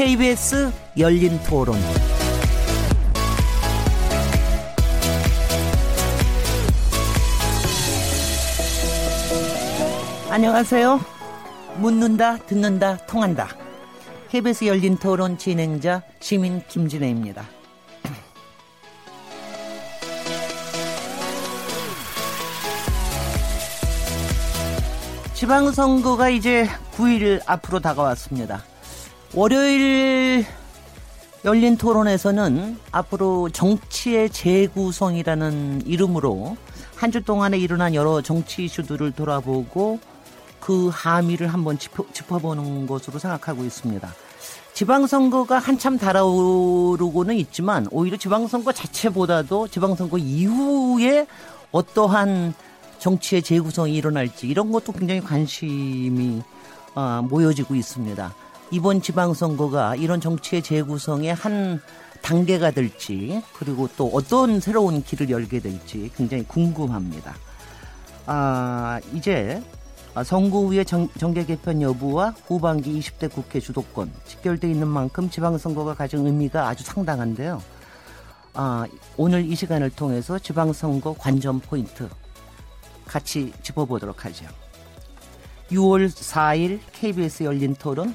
[0.00, 1.76] KBS 열린 토론.
[10.30, 11.00] 안녕하세요.
[11.76, 13.48] 묻는다, 듣는다, 통한다.
[14.30, 17.44] KBS 열린 토론 진행자 시민 김진애입니다.
[25.34, 28.69] 지방선거가 이제 9일 앞으로 다가왔습니다.
[29.34, 30.44] 월요일
[31.44, 36.56] 열린 토론에서는 앞으로 정치의 재구성이라는 이름으로
[36.96, 40.00] 한 주 동안에 일어난 여러 정치 이슈들을 돌아보고
[40.60, 44.12] 그 함의를 한번 짚어, 짚어 보는 것으로 생각하고 있습니다.
[44.74, 51.26] 지방선거가 한참 달아오르고는 있지만 오히려 지방선거 자체보다도 지방선거 이후에
[51.72, 52.52] 어떠한
[52.98, 56.42] 정치의 재구성이 일어날지 이런 것도 굉장히 관심이
[56.94, 58.34] 어, 모여지고 있습니다.
[58.70, 61.80] 이번 지방선거가 이런 정치의 재구성의 한
[62.22, 67.34] 단계가 될지 그리고 또 어떤 새로운 길을 열게 될지 굉장히 궁금합니다.
[68.26, 69.60] 아, 이제
[70.24, 76.26] 선거 후의 정, 계 개편 여부와 후반기 20대 국회 주도권 직결돼 있는 만큼 지방선거가 가진
[76.26, 77.62] 의미가 아주 상당한데요.
[78.54, 82.08] 아, 오늘 이 시간을 통해서 지방선거 관전 포인트
[83.06, 84.46] 같이 짚어보도록 하죠.
[85.72, 88.14] 6월 4일 KBS 열린 토론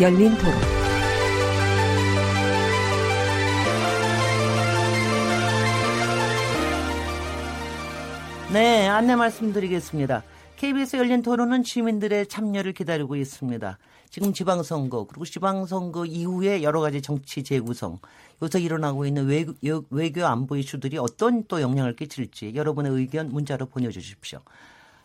[0.00, 0.54] 열린 토론.
[8.52, 10.24] 네, 안내 말씀드리겠습니다.
[10.56, 13.78] KBS 열린 토론은 시민들의 참여를 기다리고 있습니다.
[14.10, 17.98] 지금 지방선거 그리고 지방선거 이후에 여러 가지 정치 재구성
[18.42, 19.54] 요새 일어나고 있는 외교,
[19.90, 24.40] 외교 안보 이슈들이 어떤 또 영향을 끼칠지 여러분의 의견 문자로 보내주십시오.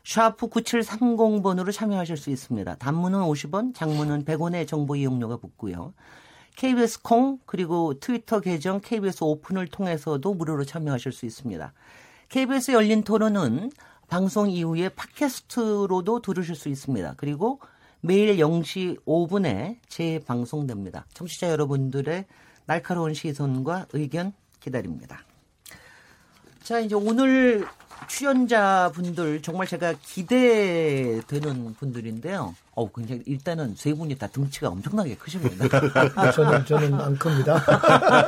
[0.08, 2.76] 샤프 9730번으로 참여하실 수 있습니다.
[2.76, 5.94] 단문은 50원, 장문은 100원의 정보 이용료가 붙고요.
[6.56, 11.74] KBS 콩 그리고 트위터 계정 KBS 오픈을 통해서도 무료로 참여하실 수 있습니다.
[12.30, 13.70] KBS 열린 토론은
[14.08, 17.16] 방송 이후에 팟캐스트로도 들으실 수 있습니다.
[17.18, 17.60] 그리고
[18.00, 21.06] 매일 0시 5분에 재방송됩니다.
[21.14, 22.26] 청취자 여러분들의
[22.66, 24.32] 날카로운 시선과 의견
[24.62, 25.26] 기다립니다.
[26.64, 27.68] 자, 이제 오늘
[28.08, 32.56] 출연자분들 정말 제가 기대되는 분들인데요.
[32.76, 35.68] 어, 굉장히 일단은 세 분이 다 등치가 엄청나게 크십니다.
[36.32, 37.64] 저는 저는 안 큽니다.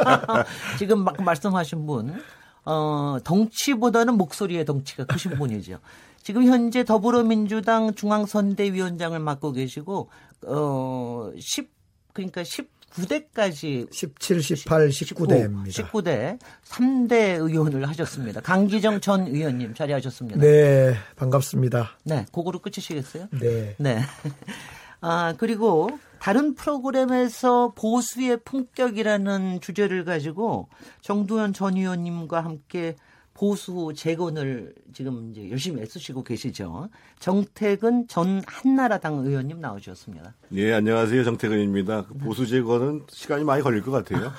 [0.79, 2.21] 지금 막 말씀하신 분
[2.65, 5.79] 어, 덩치보다는 목소리의 덩치가 크신 분이죠.
[6.21, 10.09] 지금 현재 더불어민주당 중앙선대위원장을 맡고 계시고
[10.47, 11.79] 어, 10
[12.13, 12.43] 그러니까
[12.91, 15.71] 19대까지 17, 18, 19대입니다.
[15.71, 18.41] 19, 대 3대 의원을 하셨습니다.
[18.41, 20.39] 강기정 전 의원님 자리하셨습니다.
[20.39, 21.97] 네, 반갑습니다.
[22.03, 23.27] 네, 그거로 끝이시겠어요?
[23.39, 23.75] 네.
[23.77, 24.01] 네.
[25.01, 25.89] 아, 그리고
[26.19, 30.67] 다른 프로그램에서 보수의 품격이라는 주제를 가지고
[31.01, 32.95] 정두현 전 의원님과 함께
[33.39, 36.89] 보수 재건을 지금 이제 열심히 애쓰시고 계시죠.
[37.19, 40.35] 정택은 전 한나라당 의원님 나오셨습니다.
[40.55, 41.23] 예, 안녕하세요.
[41.23, 42.03] 정택은입니다.
[42.03, 44.29] 그 보수 재건은 시간이 많이 걸릴 것 같아요.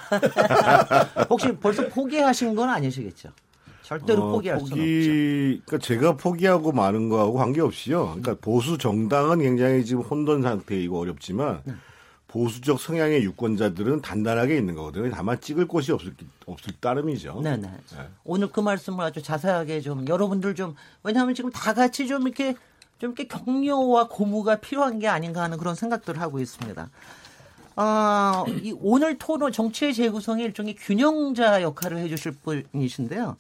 [1.31, 3.31] 혹시 벌써 포기하신 건 아니시겠죠?
[3.81, 5.65] 절대로 어, 포기할 포기, 수는 없죠.
[5.65, 8.05] 그러니까 제가 포기하고 마는 거하고 관계없이요.
[8.05, 11.73] 그러니까 보수 정당은 굉장히 지금 혼돈 상태이고 어렵지만 네.
[12.31, 15.11] 보수적 성향의 유권자들은 단단하게 있는 거거든요.
[15.11, 16.15] 다만 찍을 곳이 없을,
[16.47, 17.41] 없을 따름이죠.
[17.43, 17.69] 네네.
[17.69, 18.09] 네.
[18.23, 22.55] 오늘 그 말씀을 아주 자세하게 좀 여러분들 좀 왜냐하면 지금 다 같이 좀 이렇게
[22.99, 26.89] 좀 이렇게 격려와 고무가 필요한 게 아닌가 하는 그런 생각들을 하고 있습니다.
[27.77, 33.39] 어, 이 오늘 토론 정치의 재구성이 일종의 균형자 역할을 해주실 분이신데요.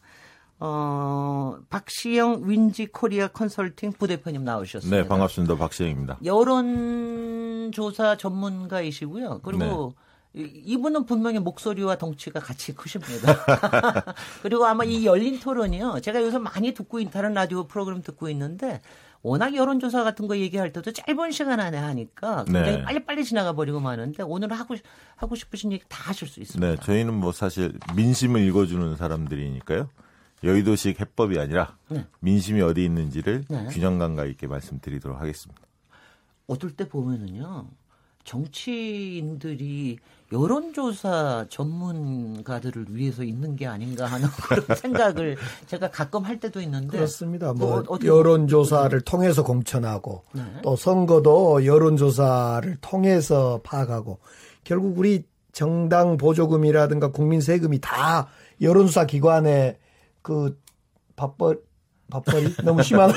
[0.62, 5.02] 어, 박시영 윈지 코리아 컨설팅 부대표님 나오셨습니다.
[5.02, 5.56] 네, 반갑습니다.
[5.56, 6.18] 박시영입니다.
[6.22, 9.40] 여론조사 전문가이시고요.
[9.42, 9.94] 그리고
[10.32, 10.42] 네.
[10.42, 13.34] 이분은 분명히 목소리와 덩치가 같이 크십니다.
[14.42, 16.00] 그리고 아마 이 열린 토론이요.
[16.02, 18.82] 제가 요새 많이 듣고 있는 다른 라디오 프로그램 듣고 있는데
[19.22, 22.82] 워낙 여론조사 같은 거 얘기할 때도 짧은 시간 안에 하니까 굉장히 네.
[22.82, 24.76] 빨리빨리 지나가 버리고 마는데 오늘 하고
[25.16, 26.66] 하고 싶으신 얘기 다 하실 수 있습니다.
[26.66, 29.88] 네, 저희는 뭐 사실 민심을 읽어주는 사람들이니까요.
[30.42, 32.06] 여의도식 해법이 아니라 네.
[32.20, 33.66] 민심이 어디 있는지를 네.
[33.70, 35.60] 균형 감각 있게 말씀드리도록 하겠습니다.
[36.46, 37.68] 어떨 때 보면은요.
[38.24, 39.98] 정치인들이
[40.32, 47.52] 여론조사 전문가들을 위해서 있는 게 아닌가 하는 그런 생각을 제가 가끔 할 때도 있는데 그렇습니다.
[47.52, 50.42] 뭐뭐 어떻게 여론조사를 통해서 공천하고 네.
[50.62, 54.18] 또 선거도 여론조사를 통해서 파악하고
[54.64, 58.28] 결국 우리 정당 보조금이라든가 국민 세금이 다
[58.60, 59.78] 여론조사 기관에
[60.22, 60.58] 그
[61.16, 61.60] 밥벌
[62.10, 63.14] 밥벌이 너무 심하나요?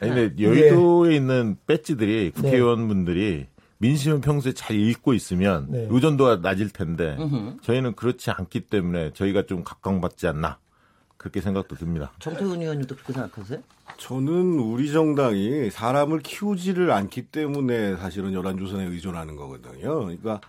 [0.00, 2.42] 아니, 근데 여의도에 있는 배지들이 네.
[2.42, 3.46] 국회의원분들이
[3.78, 5.86] 민심을 평소에 잘 읽고 있으면 네.
[5.90, 7.16] 의존도가 낮을 텐데
[7.62, 10.58] 저희는 그렇지 않기 때문에 저희가 좀 각광받지 않나
[11.16, 12.12] 그렇게 생각도 듭니다.
[12.18, 13.60] 정태훈 의원님도 그렇게 생각하세요?
[13.98, 20.00] 저는 우리 정당이 사람을 키우지를 않기 때문에 사실은 여론조사에 의존하는 거거든요.
[20.00, 20.40] 그러니까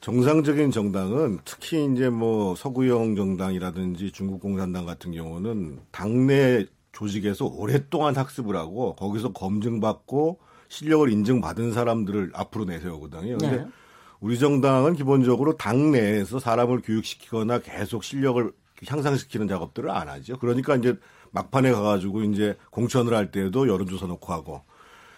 [0.00, 8.56] 정상적인 정당은 특히 이제 뭐 서구형 정당이라든지 중국 공산당 같은 경우는 당내 조직에서 오랫동안 학습을
[8.56, 10.38] 하고 거기서 검증받고
[10.68, 13.38] 실력을 인정받은 사람들을 앞으로 내세우거든요.
[13.38, 13.66] 근데 네.
[14.20, 18.52] 우리 정당은 기본적으로 당내에서 사람을 교육시키거나 계속 실력을
[18.86, 20.38] 향상시키는 작업들을 안 하죠.
[20.38, 20.96] 그러니까 이제
[21.32, 24.62] 막판에 가가지고 이제 공천을 할 때도 여론조사 놓고 하고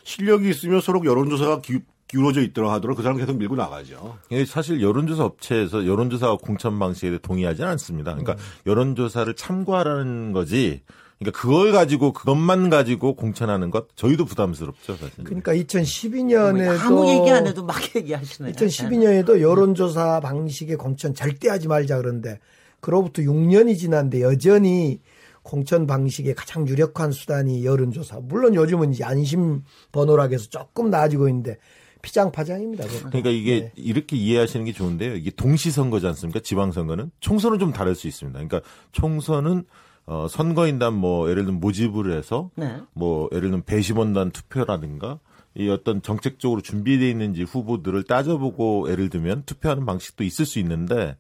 [0.05, 4.17] 실력이 있으면 서로 여론조사가 기, 기울어져 있도록 하도록 그 사람 계속 밀고 나가죠.
[4.31, 8.15] 이게 사실 여론조사 업체에서 여론조사 공천 방식에 대해 동의하지 않습니다.
[8.15, 10.83] 그러니까 여론조사를 참고하라는 거지.
[11.19, 15.25] 그러니까 그걸 가지고 그것만 가지고 공천하는 것 저희도 부담스럽죠, 사실.
[15.25, 18.55] 그러니까 2012년에도 아무 얘기 안 해도 막 얘기하시네요.
[18.55, 22.39] 2012년에도 여론조사 방식의 공천 절대 하지 말자 그러는데
[22.81, 25.01] 그로부터 6년이 지났는데 여전히
[25.43, 28.21] 공천 방식의 가장 유력한 수단이 여론조사.
[28.23, 29.63] 물론 요즘은 이제 안심
[29.93, 31.59] 번호락에서 조금 나아지고 있는데
[32.03, 32.85] 피장파장입니다.
[32.87, 33.73] 그러니까 이게 네.
[33.77, 35.15] 이렇게 이해하시는 게 좋은데요.
[35.15, 36.41] 이게 동시선거지 않습니까?
[36.41, 38.39] 지방선거는 총선은 좀 다를 수 있습니다.
[38.39, 38.61] 그러니까
[38.93, 39.65] 총선은
[40.07, 42.79] 어, 선거인단 뭐 예를 들면 모집을 해서 네.
[42.95, 45.19] 뭐 예를 들면 배심원단 투표라든가
[45.55, 51.17] 이 어떤 정책적으로 준비되어 있는지 후보들을 따져보고 예를 들면 투표하는 방식도 있을 수 있는데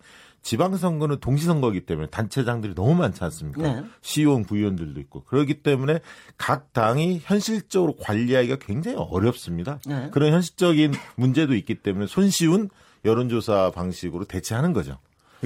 [0.48, 3.60] 지방선거는 동시선거이기 때문에 단체장들이 너무 많지 않습니까?
[3.60, 3.84] 네.
[4.00, 5.98] 시의원, 구의원들도 있고 그렇기 때문에
[6.38, 9.78] 각 당이 현실적으로 관리하기가 굉장히 어렵습니다.
[9.86, 10.08] 네.
[10.10, 12.70] 그런 현실적인 문제도 있기 때문에 손쉬운
[13.04, 14.96] 여론조사 방식으로 대체하는 거죠.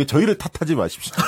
[0.07, 1.15] 저희를 탓하지 마십시오.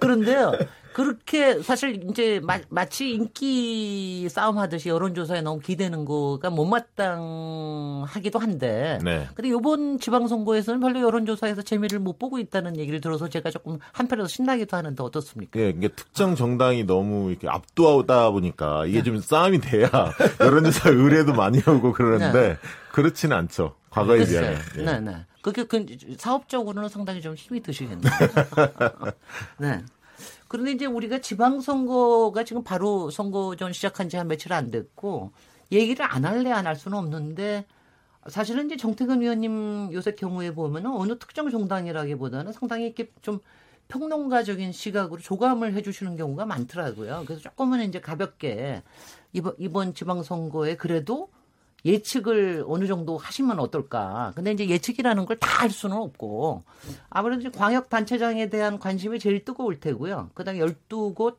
[0.00, 0.52] 그런데요.
[0.96, 8.98] 그렇게 사실 이제 마, 치 인기 싸움 하듯이 여론조사에 너무 기대는 거가 못마땅하기도 한데.
[9.04, 9.28] 네.
[9.34, 14.74] 근데 이번 지방선거에서는 별로 여론조사에서 재미를 못 보고 있다는 얘기를 들어서 제가 조금 한편에서 신나기도
[14.74, 15.60] 하는데 어떻습니까?
[15.60, 19.90] 예, 이게 특정 정당이 너무 이렇게 압도하다 보니까 이게 좀 싸움이 돼야
[20.40, 22.56] 여론조사 의뢰도 많이 오고 그러는데
[22.92, 23.74] 그렇지는 않죠.
[23.90, 24.40] 과거에 글쎄요.
[24.40, 24.60] 비하면.
[24.78, 24.82] 예.
[24.82, 25.26] 네, 네.
[25.42, 25.84] 그게 그
[26.16, 28.10] 사업적으로는 상당히 좀 힘이 드시겠네요.
[29.60, 29.82] 네.
[30.48, 35.32] 그런데 이제 우리가 지방선거가 지금 바로 선거 전 시작한 지 한 며칠 안 됐고
[35.72, 37.66] 얘기를 안 할래 안 할 수는 없는데
[38.28, 43.40] 사실은 이제 정태근 의원님 요새 경우에 보면은 어느 특정 정당이라기보다는 상당히 이렇게 좀
[43.88, 47.22] 평론가적인 시각으로 조감을 해주시는 경우가 많더라고요.
[47.26, 48.82] 그래서 조금은 이제 가볍게
[49.32, 51.30] 이번, 이번 지방선거에 그래도
[51.84, 54.32] 예측을 어느 정도 하시면 어떨까.
[54.34, 56.64] 근데 이제 예측이라는 걸 다 할 수는 없고
[57.08, 60.30] 아무래도 광역 단체장에 대한 관심이 제일 뜨거울 테고요.
[60.34, 61.36] 그다음에 12곳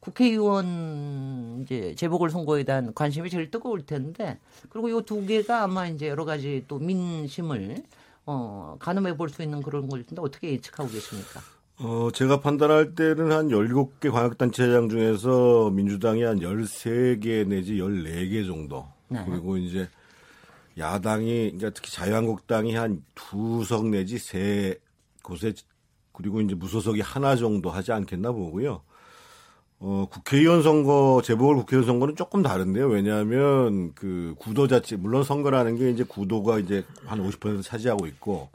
[0.00, 4.38] 국회의원 이제 재보궐 선거에 대한 관심이 제일 뜨거울 텐데
[4.68, 7.82] 그리고 이 두 개가 아마 이제 여러 가지 또 민심을
[8.26, 11.40] 어, 가늠해 볼 수 있는 그런 걸 텐데 어떻게 예측하고 계십니까?
[11.78, 18.86] 어, 제가 판단할 때는 한 17개 광역단체장 중에서 민주당이 한 13개 내지 14개 정도.
[19.08, 19.24] 네.
[19.28, 19.88] 그리고 이제
[20.78, 24.78] 야당이, 이제 특히 자유한국당이 한 두 석 내지 세
[25.22, 25.52] 곳에,
[26.12, 28.82] 그리고 이제 무소속이 하나 정도 하지 않겠나 보고요.
[29.78, 32.88] 어, 국회의원 선거, 재보궐 국회의원 선거는 조금 다른데요.
[32.88, 38.48] 왜냐하면 그 구도 자체, 물론 선거라는 게 이제 구도가 이제 한 50% 차지하고 있고,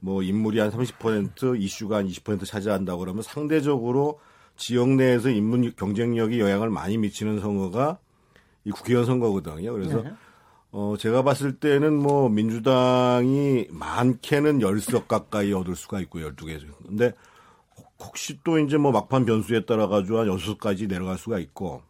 [0.00, 4.20] 뭐 인물이 한 30% 이슈가 한 20% 차지한다고 그러면 상대적으로
[4.56, 7.98] 지역 내에서 인문 경쟁력이 영향을 많이 미치는 선거가
[8.64, 9.72] 이 국회의원 선거거든요.
[9.72, 10.12] 그래서 네.
[10.72, 16.60] 어 제가 봤을 때는 뭐 민주당이 많게는 10석 가까이 얻을 수가 있고 12개.
[16.86, 17.12] 근데
[17.98, 21.82] 혹시 또 이제 뭐 막판 변수에 따라 가지고 한 6석까지 내려갈 수가 있고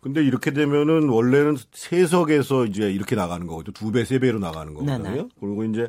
[0.00, 3.72] 근데 이렇게 되면은 원래는 세석에서 이제 이렇게 나가는 거거든요.
[3.72, 5.02] 두 배, 세 배로 나가는 거거든요.
[5.02, 5.28] 네네.
[5.40, 5.88] 그리고 이제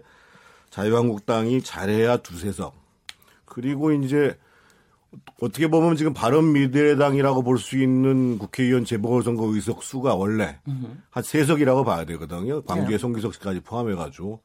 [0.70, 2.76] 자유한국당이 잘해야 두세 석.
[3.44, 4.38] 그리고 이제
[5.42, 10.60] 어떻게 보면 지금 바른미래당이라고 볼 수 있는 국회의원 재보궐선거 의석 수가 원래
[11.10, 12.62] 한세 석이라고 봐야 되거든요.
[12.64, 12.98] 광주의 네.
[12.98, 14.42] 송기석 씨까지 포함해가지고.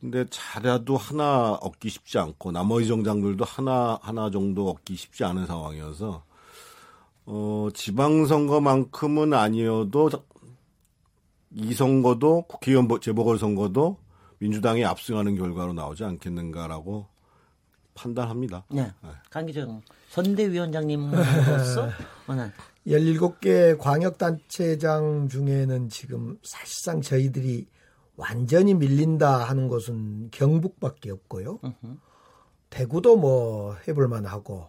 [0.00, 6.22] 근데 잘해도 하나 얻기 쉽지 않고 나머지 정당들도 하나 하나 정도 얻기 쉽지 않은 상황이어서
[7.26, 10.10] 어 지방선거만큼은 아니어도
[11.52, 13.96] 이 선거도 국회의원 보- 재보궐선거도
[14.40, 17.06] 민주당이 압승하는 결과로 나오지 않겠는가라고
[17.94, 18.64] 판단합니다.
[18.70, 18.92] 네.
[19.30, 21.88] 강기정 선대위원장님으로서
[22.26, 22.50] 어, 네.
[22.86, 27.66] 17개 광역단체장 중에는 지금 사실상 저희들이
[28.16, 31.60] 완전히 밀린다 하는 곳은 경북밖에 없고요.
[32.70, 34.68] 대구도 뭐 해볼만 하고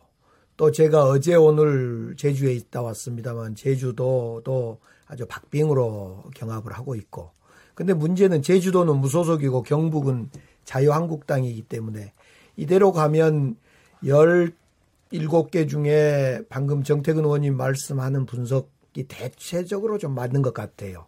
[0.58, 7.32] 또 제가 어제 오늘 제주에 있다 왔습니다만 제주도도 아주 박빙으로 경합을 하고 있고
[7.74, 10.29] 근데 문제는 제주도는 무소속이고 경북은
[10.63, 12.13] 자유한국당이기 때문에
[12.58, 13.56] 이대로 가면
[14.04, 21.06] 17개 중에 방금 정태근 의원님 말씀하는 분석이 대체적으로 좀 맞는 것 같아요.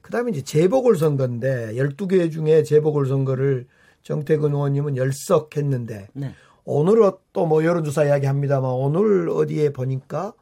[0.00, 3.66] 그 다음에 이제 재보궐선거인데 12개 중에 재보궐선거를
[4.02, 6.34] 정태근 의원님은 열석 했는데 네.
[6.64, 7.00] 오늘
[7.32, 10.32] 또 뭐 여론조사 이야기 합니다만 오늘 어디에 보니까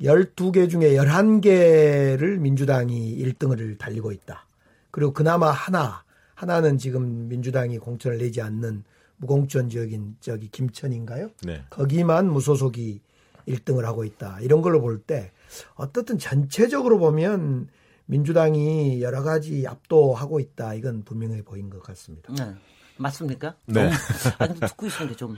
[0.00, 4.46] 12개 중에 11개를 민주당이 1등을 달리고 있다.
[4.90, 8.84] 그리고 그나마 하나, 하나는 지금 민주당이 공천을 내지 않는
[9.18, 11.30] 무공천 지역인 저기 김천인가요?
[11.42, 11.62] 네.
[11.70, 13.00] 거기만 무소속이
[13.46, 14.38] 1등을 하고 있다.
[14.40, 15.32] 이런 걸로 볼 때
[15.74, 17.68] 어떻든 전체적으로 보면
[18.06, 20.74] 민주당이 여러 가지 압도하고 있다.
[20.74, 22.32] 이건 분명해 보인 것 같습니다.
[22.34, 22.54] 네.
[22.96, 23.54] 맞습니까?
[23.66, 23.90] 네.
[23.90, 25.36] 좀, 아니, 듣고 있으니까 좀.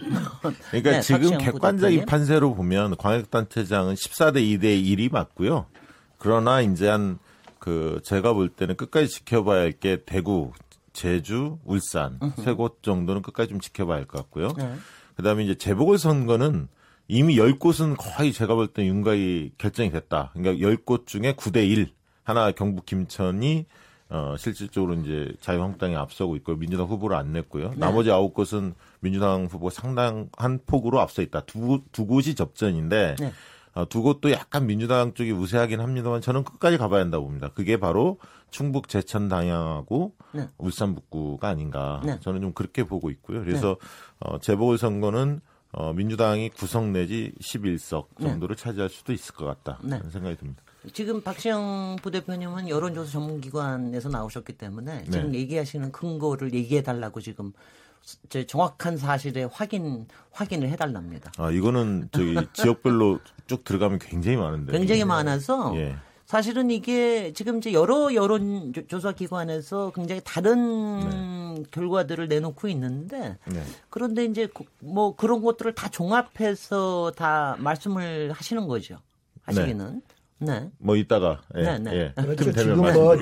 [0.70, 2.06] 그러니까 네, 지금 객관적인.
[2.06, 5.66] 판세로 보면 광역단체장은 14대 2대 1이 맞고요.
[6.18, 7.18] 그러나 이제 한
[7.60, 10.50] 그 제가 볼 때는 끝까지 지켜봐야 할 게 대구,
[10.92, 14.48] 제주, 울산 세 곳 정도는 끝까지 좀 지켜봐야 할 것 같고요.
[14.56, 14.74] 네.
[15.16, 16.68] 그다음에 이제 재보궐 선거는
[17.08, 20.30] 이미 10곳은 거의 제가 볼 때 윤곽이 결정이 됐다.
[20.34, 21.92] 그러니까 10곳 중에 9대 1.
[22.24, 23.66] 하나 경북 김천이
[24.08, 27.74] 어 실질적으로 이제 자유한국당이 앞서고 있고 민주당 후보를 안 냈고요.
[27.76, 31.40] 나머지 9곳은 민주당 후보 상당한 폭으로 앞서 있다.
[31.42, 33.32] 두, 두 곳이 접전인데 네.
[33.72, 37.50] 어, 두 곳도 약간 민주당 쪽이 우세하긴 합니다만 저는 끝까지 가봐야 한다고 봅니다.
[37.54, 38.18] 그게 바로
[38.50, 40.48] 충북 제천 당양하고 네.
[40.58, 42.00] 울산 북구가 아닌가.
[42.04, 42.18] 네.
[42.20, 43.40] 저는 좀 그렇게 보고 있고요.
[43.40, 43.76] 그래서
[44.18, 45.40] 어, 재보궐 선거는
[45.72, 49.78] 어, 민주당이 구성 내지 11석 정도를 차지할 수도 있을 것 같다.
[49.82, 49.98] 네.
[49.98, 50.62] 그런 생각이 듭니다.
[50.92, 55.38] 지금 박시영 부대표님은 여론조사 전문기관에서 나오셨기 때문에 지금 네.
[55.38, 57.89] 얘기하시는 근거를 얘기해 달라고 지금 저
[58.46, 61.32] 정확한 사실에 확인 확인을 해달랍니다.
[61.38, 64.72] 아, 이거는 저기 지역별로 쭉 들어가면 굉장히 많은데.
[64.72, 65.80] 굉장히 많아서 네.
[65.80, 65.96] 예.
[66.26, 73.62] 사실은 이게 지금 이제 여러 여론 조사 기관에서 굉장히 다른 결과들을 내놓고 있는데 네.
[73.88, 78.98] 그런데 이제 그- 뭐 그런 것들을 다 종합해서 다 말씀을 하시는 거죠.
[79.42, 80.02] 하시기는.
[80.38, 80.70] 네.
[80.78, 81.92] 뭐 이따가 예, 네, 네.
[81.96, 82.12] 예.
[82.22, 82.44] 그렇죠.
[82.44, 83.16] 틈 되면 지금 말씀- 뭐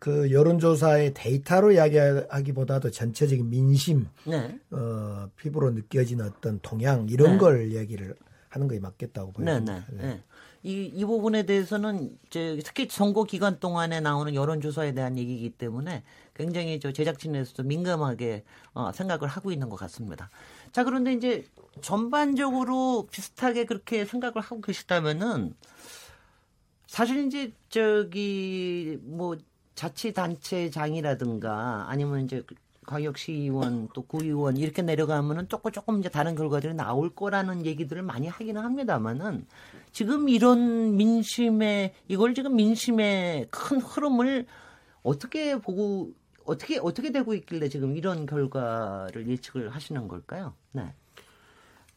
[0.00, 4.58] 그 여론조사의 데이터로 이야기하기보다도 전체적인 민심, 네.
[4.70, 7.38] 어, 피부로 느껴지는 어떤 동향 이런 네.
[7.38, 8.16] 걸 얘기를
[8.48, 9.84] 하는 게 맞겠다고 네, 보입니다.
[9.90, 10.22] 네, 네.
[10.62, 16.02] 이, 이 부분에 대해서는 이제 특히 선거 기간 동안에 나오는 여론조사에 대한 얘기이기 때문에
[16.34, 20.30] 굉장히 저 제작진에서도 민감하게 어, 생각을 하고 있는 것 같습니다.
[20.72, 21.44] 자, 그런데 이제
[21.82, 25.54] 전반적으로 비슷하게 그렇게 생각을 하고 계시다면은
[26.86, 29.36] 사실 이제 저기 뭐
[29.80, 32.42] 자치단체장이라든가 아니면 이제
[32.86, 38.60] 광역시의원 또 구의원 이렇게 내려가면은 조금 조금 이제 다른 결과들이 나올 거라는 얘기들을 많이 하기는
[38.60, 39.46] 합니다만은
[39.92, 44.46] 지금 이런 민심의 이걸 지금 민심의 큰 흐름을
[45.02, 46.10] 어떻게 보고
[46.44, 50.52] 어떻게 어떻게 되고 있길래 지금 이런 결과를 예측을 하시는 걸까요?
[50.72, 50.92] 네.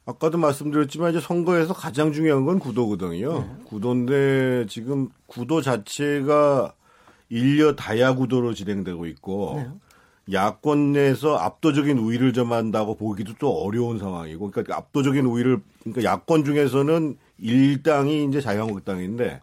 [0.05, 3.57] 아까도 말씀드렸지만 이제 선거에서 가장 중요한 건 구도거든요.
[3.65, 6.75] 구도인데 지금 구도 자체가
[7.33, 9.65] 일려 다야 구도로 진행되고 있고
[10.31, 17.17] 야권 내에서 압도적인 우위를 점한다고 보기도 또 어려운 상황이고 그러니까 압도적인 우위를 그러니까 야권 중에서는
[17.39, 19.41] 일당이 이제 자유한국당인데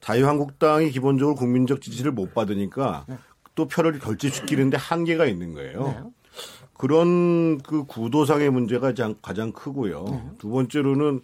[0.00, 3.06] 자유한국당이 기본적으로 국민적 지지를 못 받으니까
[3.54, 5.84] 또 표를 결집시키는데 한계가 있는 거예요.
[5.86, 6.10] 네.
[6.74, 10.34] 그런 그 구도상의 문제가 가장, 가장 크고요.
[10.38, 11.22] 두 번째로는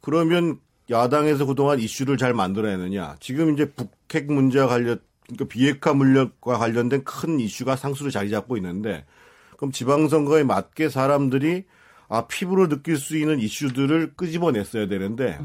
[0.00, 0.58] 그러면
[0.90, 3.16] 야당에서 그동안 이슈를 잘 만들어내느냐.
[3.20, 9.04] 지금 이제 북핵 문제와 관련, 그러니까 비핵화 물력과 관련된 큰 이슈가 상수로 자리 잡고 있는데
[9.56, 11.64] 그럼 지방선거에 맞게 사람들이
[12.08, 15.38] 아, 피부로 느낄 수 있는 이슈들을 끄집어냈어야 되는데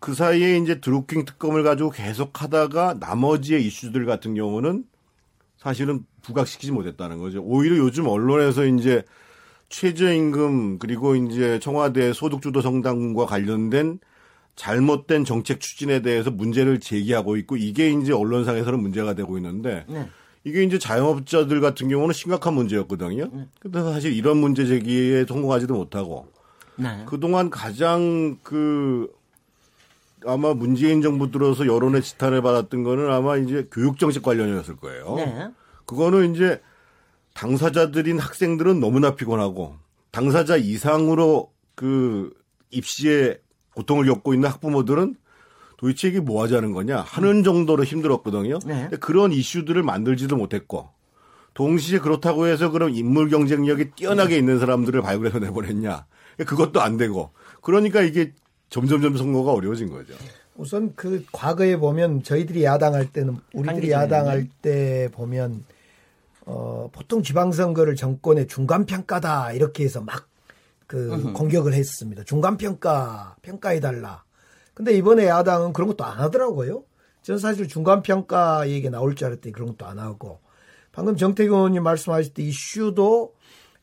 [0.00, 4.84] 그 사이에 이제 드루킹 특검을 가지고 계속 하다가 나머지의 이슈들 같은 경우는
[5.58, 7.42] 사실은 부각시키지 못했다는 거죠.
[7.42, 9.04] 오히려 요즘 언론에서 이제
[9.68, 13.98] 최저임금 그리고 이제 청와대 소득주도 성당과 관련된
[14.56, 20.08] 잘못된 정책 추진에 대해서 문제를 제기하고 있고 이게 이제 언론상에서는 문제가 되고 있는데 네.
[20.44, 23.30] 이게 이제 자영업자들 같은 경우는 심각한 문제였거든요.
[23.60, 26.28] 근데 사실 이런 문제 제기에 성공하지도 못하고
[26.76, 27.04] 네.
[27.06, 29.12] 그동안 가장 그
[30.24, 35.14] 아마 문재인 정부 들어서 여론의 지탄을 받았던 거는 아마 이제 교육 정책 관련이었을 거예요.
[35.16, 35.48] 네.
[35.84, 36.60] 그거는 이제
[37.34, 39.76] 당사자들인 학생들은 너무나 피곤하고
[40.10, 42.32] 당사자 이상으로 그
[42.70, 43.38] 입시에
[43.76, 45.14] 고통을 겪고 있는 학부모들은
[45.76, 48.58] 도대체 이게 뭐 하자는 거냐 하는 정도로 힘들었거든요.
[48.64, 48.82] 네.
[48.82, 50.88] 근데 그런 이슈들을 만들지도 못했고
[51.54, 56.06] 동시에 그렇다고 해서 그럼 인물 경쟁력이 뛰어나게 있는 사람들을 발굴해서 내보냈냐
[56.46, 57.30] 그것도 안 되고
[57.60, 58.32] 그러니까 이게
[58.70, 60.14] 점점점 선거가 어려워진 거죠.
[60.56, 63.90] 우선 그 과거에 보면 저희들이 야당할 때는 우리들이.
[63.90, 65.64] 야당할 때 보면
[66.46, 70.26] 어 보통 지방선거를 정권의 중간 평가다 이렇게 해서 막
[70.86, 72.24] 그 공격을 했습니다.
[72.24, 74.24] 중간 평가 평가해 달라.
[74.74, 76.84] 근데 이번에 야당은 그런 것도 안 하더라고요.
[77.22, 80.40] 저는 사실 중간 평가 얘기 나올 줄 알았더니 그런 것도 안 하고
[80.92, 83.34] 방금 정태균 의원님 말씀하실 때 이슈도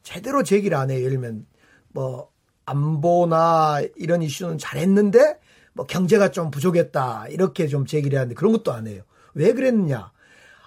[0.02, 1.00] 제대로 제기를 안 해요.
[1.00, 1.46] 예를 들면
[1.90, 2.30] 뭐
[2.66, 5.40] 안보나 이런 이슈는 잘했는데
[5.74, 9.04] 뭐 경제가 좀 부족했다 이렇게 좀 제기를 하는데 그런 것도 안 해요.
[9.34, 10.12] 왜 그랬느냐?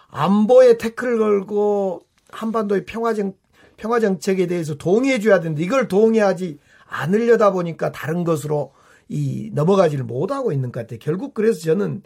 [0.08, 3.34] 안보에 태클을 걸고 한반도의 평화정
[3.76, 8.72] 평화 정책에 대해서 동의해 줘야 되는데 이걸 동의하지 않으려다 보니까 다른 것으로
[9.08, 10.98] 이 넘어가지를 못하고 있는 것 같아요.
[11.00, 12.02] 결국 그래서 저는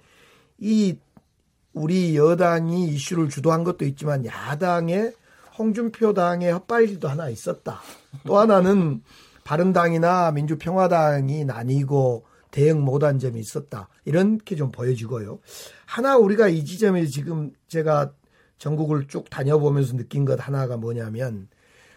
[0.58, 0.98] 이
[1.72, 5.12] 우리 여당이 이슈를 주도한 것도 있지만 야당의
[5.58, 7.80] 홍준표 당의 헛발질도 하나 있었다.
[8.26, 9.02] 또 하나는
[9.44, 13.88] 바른당이나 민주평화당이 나뉘고 대응 못한 점이 있었다.
[14.04, 15.38] 이렇게 좀 보여지고요.
[15.86, 18.12] 하나 우리가 이 지점에 지금 제가
[18.58, 21.48] 전국을 쭉 다녀보면서 느낀 것 하나가 뭐냐면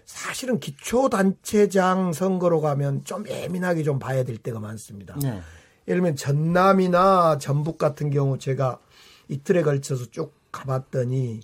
[0.06, 5.16] 사실은 기초단체장 선거로 가면 좀 예민하게 좀 봐야 될 때가 많습니다.
[5.22, 5.42] 네.
[5.88, 8.80] 예를 들면 전남이나 전북 같은 경우 제가
[9.28, 11.42] 이틀에 걸쳐서 쭉 가봤더니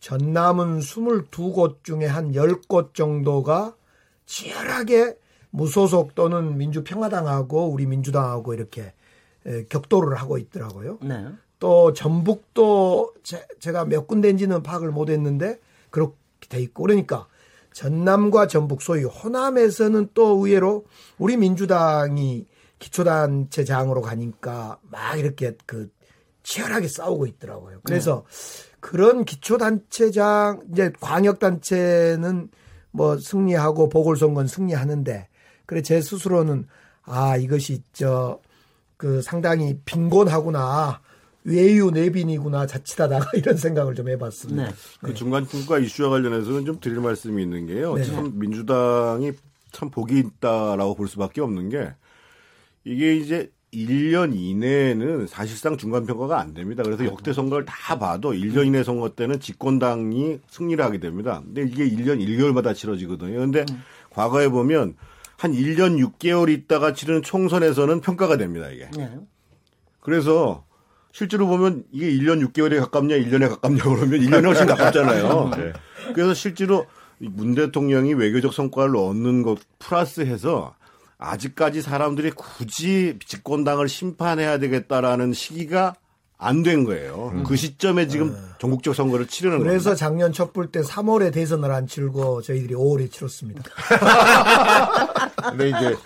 [0.00, 3.74] 전남은 22곳 중에 한 10곳 정도가
[4.26, 5.16] 치열하게
[5.50, 8.92] 무소속 또는 민주평화당하고 우리 민주당하고 이렇게
[9.46, 10.98] 에, 격돌을 하고 있더라고요.
[11.02, 11.28] 네.
[11.58, 15.58] 또 전북도 제, 제가 몇 군데인지는 파악을 못했는데
[15.90, 16.14] 그렇게
[16.48, 17.26] 돼 있고 그러니까
[17.76, 20.86] 전남과 전북 소위 호남에서는 또 의외로
[21.18, 22.46] 우리 민주당이
[22.78, 25.90] 기초단체장으로 가니까 막 이렇게 그
[26.42, 27.80] 치열하게 싸우고 있더라고요.
[27.84, 28.24] 그래서
[28.80, 32.48] 그런 기초단체장 이제 광역단체는
[32.92, 35.28] 뭐 승리하고 보궐선거는 승리하는데
[35.66, 36.66] 그래 제 스스로는
[37.02, 38.40] 아 이것이 저
[38.96, 41.00] 그 상당히 빈곤하구나
[41.46, 44.64] 외유 내빈이구나 자칫하다가 이런 생각을 좀 해봤습니다.
[44.64, 44.74] 네.
[45.00, 47.94] 그 중간 평가 이슈와 관련해서는 좀 드릴 말씀이 있는 게요.
[47.94, 48.04] 네.
[48.04, 49.32] 참 민주당이
[49.70, 51.94] 참 복이 있다라고 볼 수밖에 없는 게
[52.84, 56.82] 이게 이제 1년 이내에는 사실상 중간 평가가 안 됩니다.
[56.82, 61.42] 그래서 역대 선거를 다 봐도 1년 이내 선거 때는 집권당이 승리를 하게 됩니다.
[61.44, 63.38] 근데 이게 1년 1개월마다 치러지거든요.
[63.38, 63.66] 근데
[64.10, 64.96] 과거에 보면
[65.36, 68.88] 한 1년 6개월 있다가 치르는 총선에서는 평가가 됩니다, 이게.
[68.96, 69.10] 네.
[70.00, 70.64] 그래서
[71.16, 75.50] 실제로 보면 이게 1년 6개월에 가깝냐, 1년에 가깝냐 그러면 1년에 훨씬 가깝잖아요.
[75.56, 75.72] 네.
[76.12, 76.84] 그래서 실제로
[77.20, 80.74] 이문 대통령이 외교적 성과를 얻는 것 플러스 해서
[81.16, 85.94] 아직까지 사람들이 굳이 집권당을 심판해야 되겠다라는 시기가
[86.36, 87.42] 안 된 거예요.
[87.46, 89.94] 그 시점에 지금 전국적 선거를 치르는 그래서 겁니다.
[89.94, 93.62] 작년 촛불 때 3월에 대선을 안 치르고 저희들이 5월에 치렀습니다.
[95.48, 95.96] 근데 이제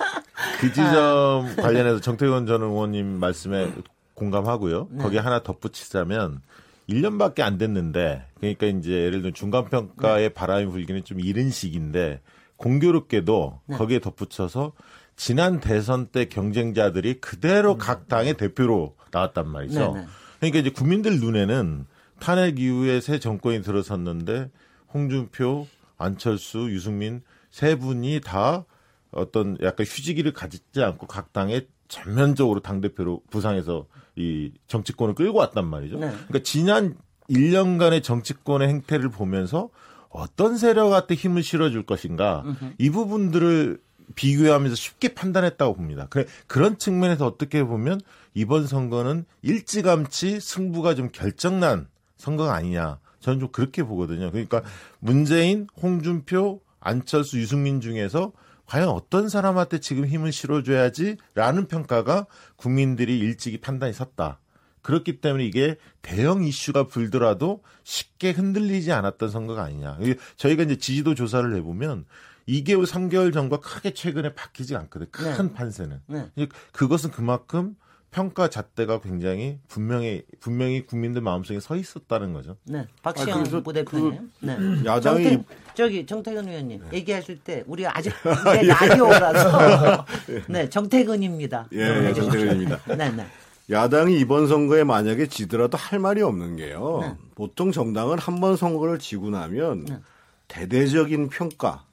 [0.61, 3.73] 그 지점 관련해서 정태근 전 의원님 말씀에
[4.21, 4.89] 공감하고요.
[4.99, 6.43] 거기에 하나 덧붙이자면
[6.89, 12.21] 1년밖에 안 됐는데 그러니까 이제 예를 들면 중간 평가의 바람이 불기는 좀 이른 시기인데
[12.57, 14.73] 공교롭게도 거기에 덧붙여서
[15.17, 19.93] 지난 대선 때 경쟁자들이 그대로 각 당의 대표로 나왔단 말이죠.
[19.95, 20.07] 네, 네.
[20.39, 21.87] 그러니까 이제 국민들 눈에는
[22.19, 24.51] 탄핵 이후에 새 정권이 들어섰는데
[24.93, 28.65] 홍준표, 안철수, 유승민 세 분이 다
[29.11, 35.67] 어떤 약간 휴지기를 가지지 않고 각 당에 전면적으로 당 대표로 부상해서 이 정치권을 끌고 왔단
[35.67, 35.99] 말이죠.
[35.99, 36.11] 네.
[36.11, 36.97] 그러니까 지난
[37.29, 39.71] 1년간의 정치권의 행태를 보면서
[40.09, 42.45] 어떤 세력한테 힘을 실어줄 것인가
[42.79, 43.81] 이 부분들을
[44.17, 46.07] 비교하면서 쉽게 판단했다고 봅니다.
[46.11, 48.01] 그래, 그런 측면에서 어떻게 보면
[48.35, 52.99] 이번 선거는 일찌감치 승부가 좀 결정난 선거가 아니냐.
[53.21, 54.31] 저는 좀 그렇게 보거든요.
[54.31, 54.63] 그러니까
[54.99, 58.33] 문재인, 홍준표, 안철수, 유승민 중에서
[58.71, 64.39] 과연 어떤 사람한테 지금 힘을 실어줘야지라는 평가가 국민들이 일찍이 판단이 섰다.
[64.83, 69.99] 그렇기 때문에 이게 대형 이슈가 불더라도 쉽게 흔들리지 않았던 선거가 아니냐.
[70.37, 72.05] 저희가 이제 지지도 조사를 해보면
[72.49, 75.11] 2개월, 3개월 전과 크게 최근에 바뀌지 않거든요.
[75.11, 76.03] 큰 판세는.
[76.07, 76.31] 네.
[76.71, 77.75] 그것은 그만큼
[78.11, 82.57] 평가 잣대가 굉장히 분명히 분명히 국민들 마음속에 서 있었다는 거죠.
[82.65, 82.81] 네.
[82.81, 84.31] 아, 박시영 그래서 부대표님.
[84.41, 84.57] 네.
[84.85, 85.45] 야당이 정태,
[85.75, 88.13] 저기 정태근 의원님 얘기하실 때 우리 아직
[88.59, 90.07] 이게 라디오라서
[90.51, 91.69] 네 정태근입니다.
[91.73, 92.81] 예, 예, 정태근입니다.
[92.97, 93.27] 네, 네.
[93.71, 96.99] 야당이 이번 선거에 만약에 지더라도 할 말이 없는 게요.
[97.03, 97.15] 네.
[97.37, 99.99] 보통 정당은 한 번 선거를 지고 나면 네.
[100.49, 101.85] 대대적인 평가,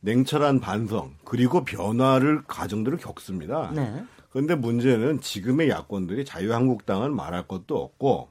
[0.00, 3.70] 냉철한 반성, 그리고 변화를 과정들을 겪습니다.
[3.74, 4.02] 네.
[4.36, 8.28] 그런데 문제는 지금의 야권들이 자유한국당은 말할 것도 없고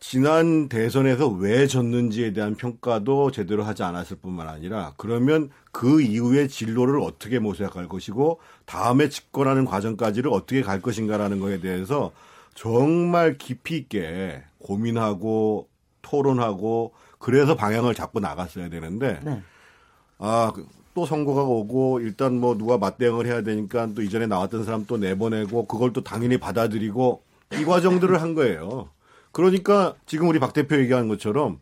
[0.00, 7.00] 지난 대선에서 왜 졌는지에 대한 평가도 제대로 하지 않았을 뿐만 아니라 그러면 그 이후의 진로를
[7.00, 12.12] 어떻게 모색할 것이고 다음에 집권하는 과정까지를 어떻게 갈 것인가라는 거에 대해서
[12.54, 15.68] 정말 깊이 있게 고민하고
[16.00, 19.42] 토론하고 그래서 방향을 잡고 나갔어야 되는데 네.
[20.18, 20.66] 아, 그
[20.96, 25.66] 또 선거가 오고 일단 뭐 누가 맞대응을 해야 되니까 또 이전에 나왔던 사람 또 내보내고
[25.66, 28.88] 그걸 또 당연히 받아들이고 이 과정들을 한 거예요.
[29.30, 31.60] 그러니까 지금 우리 박 대표 얘기하는 것처럼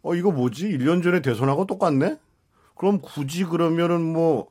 [0.00, 0.70] 어 이거 뭐지?
[0.70, 2.16] 1년 전에 대선하고 똑같네?
[2.74, 4.48] 그럼 굳이 그러면은 뭐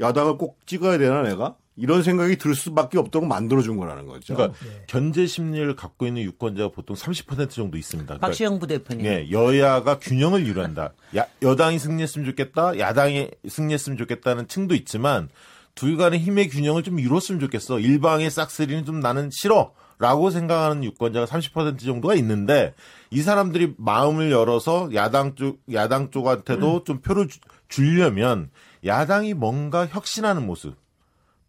[0.00, 1.54] 야당을 꼭 찍어야 되나 내가?
[1.80, 4.34] 이런 생각이 들 수밖에 없도록 만들어 준 거라는 거죠.
[4.34, 8.06] 그러니까 견제 심리를 갖고 있는 유권자가 보통 30% 정도 있습니다.
[8.06, 9.06] 그러니까 박시영 부대표님.
[9.06, 10.92] 예, 여야가 균형을 이루한다.
[11.16, 15.28] 야, 여당이 승리했으면 좋겠다, 야당이 승리했으면 좋겠다는 층도 있지만
[15.74, 17.80] 둘 간의 힘의 균형을 좀 이뤘으면 좋겠어.
[17.80, 19.72] 일방의 싹쓸이는 좀 나는 싫어.
[19.98, 22.72] 라고 생각하는 유권자가 30% 정도가 있는데
[23.10, 27.38] 이 사람들이 마음을 열어서 야당 쪽 야당 쪽한테도 좀 표를 주,
[27.68, 28.48] 주려면
[28.82, 30.74] 야당이 뭔가 혁신하는 모습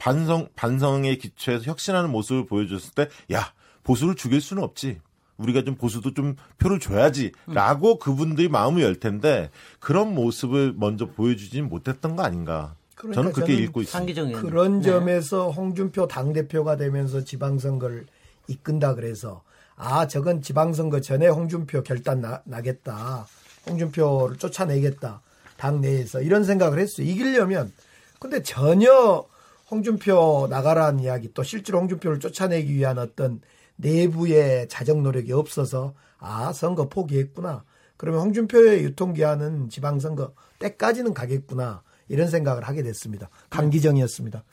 [0.02, 5.00] 반성 반성에 기초해서 혁신하는 모습을 보여줬을 때 야 보수를 죽일 수는 없지.
[5.38, 12.16] 우리가 좀 보수도 좀 표를 줘야지라고 그분들이 마음을 열 텐데 그런 모습을 먼저 보여주진 못했던
[12.16, 12.76] 거 아닌가.
[12.96, 14.42] 그러니까 저는 그렇게 저는 읽고 있습니다.
[14.42, 14.88] 그런 네.
[14.90, 18.06] 점에서 홍준표 당 대표가 되면서 지방선거를
[18.48, 19.44] 이끈다 그래서
[19.76, 23.28] 아 저건 지방선거 전에 홍준표 결단 나, 나겠다.
[23.68, 25.22] 홍준표를 쫓아내겠다.
[25.58, 27.06] 당 내에서 이런 생각을 했어요.
[27.06, 27.72] 이기려면.
[28.20, 29.26] 근데 전혀
[29.72, 33.42] 홍준표 나가라는 이야기 또 실제로 홍준표를 쫓아내기 위한 어떤
[33.78, 37.64] 내부의 자정 노력이 없어서 아 선거 포기했구나.
[37.98, 43.30] 그러면 홍준표의 유통기한은 지방선거 때까지는 가겠구나 이런 생각을 하게 됐습니다.
[43.50, 44.44] 강기정이었습니다.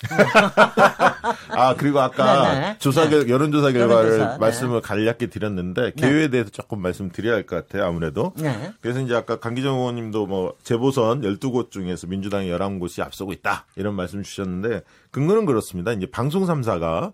[1.51, 2.77] 아 그리고 아까 네, 네.
[2.79, 4.39] 조사 결 여론조사 결과를 여론조사, 네.
[4.39, 8.73] 말씀을 간략히 드렸는데 개요에 대해서 조금 말씀드려야 할 것 같아요 아무래도 네.
[8.81, 14.23] 그래서 이제 아까 강기정 의원님도 뭐 재보선 12곳 중에서 민주당이 11곳이 앞서고 있다 이런 말씀
[14.23, 17.13] 주셨는데 근거는 그렇습니다 이제 방송 3사가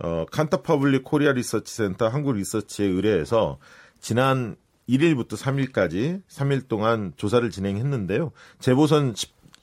[0.00, 3.58] 어 칸타 퍼블릭 코리아 리서치 센터 한국 리서치에 의뢰해서
[4.00, 4.56] 지난
[4.88, 8.32] 1일부터 3일까지 3일 동안 조사를 진행했는데요.
[8.58, 9.14] 재보선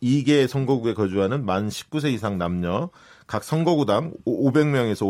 [0.02, 2.90] 12개 선거구에 거주하는 만 19세 이상 남녀
[3.28, 5.02] 각 선거구당 500명에서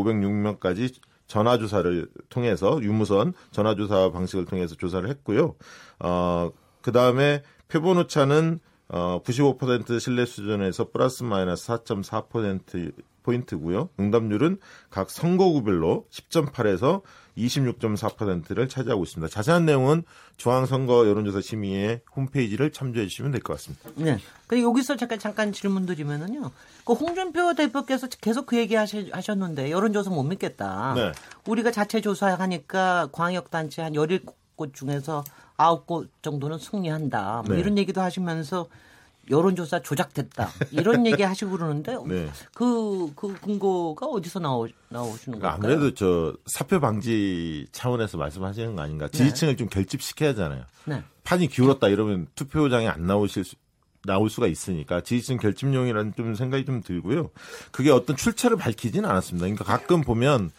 [0.60, 0.94] 506명까지
[1.28, 5.56] 전화조사를 통해서 유무선 전화조사 방식을 통해서 조사를 했고요.
[6.00, 13.90] 어, 그 다음에 표본 오차는 어, 95% 신뢰 수준에서 플러스 마이너스 4.4% 포인트고요.
[14.00, 14.58] 응답률은
[14.90, 17.04] 각 선거구별로 10.8에서
[17.40, 19.30] 26.4%를 차지하고 있습니다.
[19.32, 20.04] 자세한 내용은
[20.38, 23.90] 중앙선거 여론조사 심의회 홈페이지를 참조해 주시면 될 것 같습니다.
[23.96, 24.18] 네.
[24.48, 26.52] 그 여기서 잠깐 잠깐 질문 드리면은요.
[26.86, 30.94] 그 홍준표 대표께서 계속 그 얘기 하셨는데 여론조사 못 믿겠다.
[30.96, 31.12] 네.
[31.48, 35.24] 우리가 자체 조사하니까 광역단체 한 17곳 중에서
[35.58, 37.44] 9곳 정도는 승리한다.
[37.46, 37.62] 뭐 네.
[37.62, 38.68] 이런 얘기도 하시면서
[39.30, 40.50] 여론조사 조작됐다.
[40.72, 42.30] 이런 얘기 하시고 그러는데 네.
[42.54, 45.74] 그, 그 근거가 어디서 나오, 나오시는 그러니까 걸까요?
[45.74, 49.08] 아무래도 저 사표 방지 차원에서 말씀하시는 거 아닌가.
[49.08, 50.64] 지지층을 좀 결집시켜야 하잖아요.
[50.86, 51.04] 네.
[51.24, 53.56] 판이 기울었다 이러면 투표장에 안 나오실 수,
[54.06, 57.30] 나올 수가 있으니까 지지층 결집용이라는 좀 생각이 좀 들고요.
[57.72, 59.46] 그게 어떤 출처를 밝히지는 않았습니다.
[59.46, 60.52] 그러니까 가끔 보면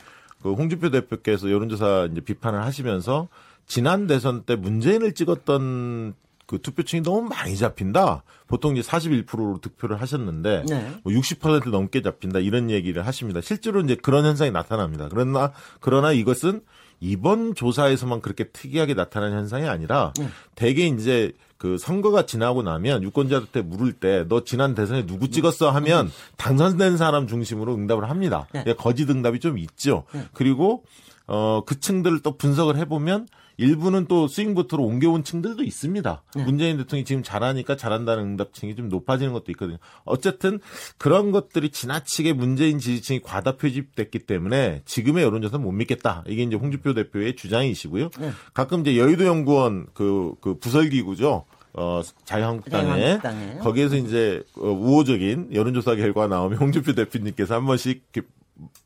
[0.42, 3.28] 그 홍준표 대표께서 여론조사 이제 비판을 하시면서
[3.66, 6.14] 지난 대선 때 문재인을 찍었던
[6.50, 8.24] 그 투표층이 너무 많이 잡힌다.
[8.48, 11.00] 보통 이제 41%로 득표를 하셨는데 네.
[11.04, 13.40] 뭐60% 넘게 잡힌다 이런 얘기를 하십니다.
[13.40, 15.06] 실제로 이제 그런 현상이 나타납니다.
[15.08, 16.62] 그러나 그러나 이것은
[16.98, 20.12] 이번 조사에서만 그렇게 특이하게 나타난 현상이 아니라
[20.56, 26.10] 대개 이제 그 선거가 지나고 나면 유권자한테 물을 때 너 지난 대선에 누구 찍었어 하면
[26.36, 28.48] 당선된 사람 중심으로 응답을 합니다.
[28.52, 28.64] 네.
[28.66, 30.02] 예, 거짓 응답이 좀 있죠.
[30.34, 30.82] 그리고
[31.28, 33.28] 어, 그 층들을 또 분석을 해보면
[33.60, 36.22] 일부는 또 스윙보트로 옮겨온 층들도 있습니다.
[36.44, 39.76] 문재인 대통령이 지금 잘하니까 잘한다는 응답층이 좀 높아지는 것도 있거든요.
[40.04, 40.60] 어쨌든
[40.96, 46.24] 그런 것들이 지나치게 문재인 지지층이 과다 표집됐기 때문에 지금의 여론조사는 못 믿겠다.
[46.26, 48.08] 이게 이제 홍준표 대표의 주장이시고요.
[48.54, 51.44] 가끔 이제 여의도 연구원 그, 그 부설기구죠.
[51.74, 53.18] 어, 자유한국당에.
[53.60, 58.10] 거기에서 이제 어, 우호적인 여론조사 결과 나오면 홍준표 대표님께서 한 번씩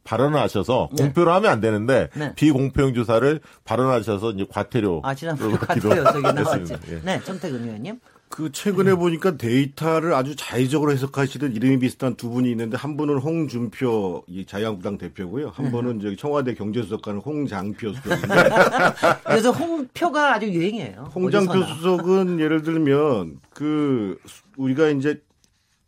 [0.05, 2.35] 발언을 하셔서 공표를 하면 안 되는데 네.
[2.35, 6.05] 비공표용 조사를 발언하셔서 이제 과태료 아, 지난번에 같아요.
[6.13, 6.75] 저기 나왔지.
[6.91, 7.01] 예.
[7.05, 8.01] 네, 정태근 의원님.
[8.29, 14.25] 그 최근에 보니까 데이터를 아주 자의적으로 해석하시는 이름이 비슷한 두 분이 있는데 한 분은 홍준표
[14.27, 15.51] 이 자유한국당 대표고요.
[15.51, 18.27] 한 분은 저기 청와대 경제수석과는 홍장표 수석인데
[19.25, 21.13] 그래서 홍표가 아주 유행이에요.
[21.15, 21.75] 홍장표 어디서나.
[21.77, 24.19] 수석은 예를 들면 그
[24.57, 25.23] 우리가 이제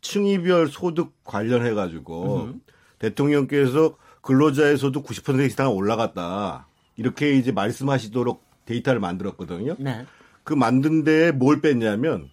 [0.00, 2.50] 층위별 소득 관련해 가지고
[2.98, 6.66] 대통령께서 근로자의 소득 90% 이상 올라갔다.
[6.96, 9.76] 이렇게 이제 말씀하시도록 데이터를 만들었거든요.
[9.78, 10.06] 네.
[10.42, 12.30] 그 만든 데에 뭘 뺐냐면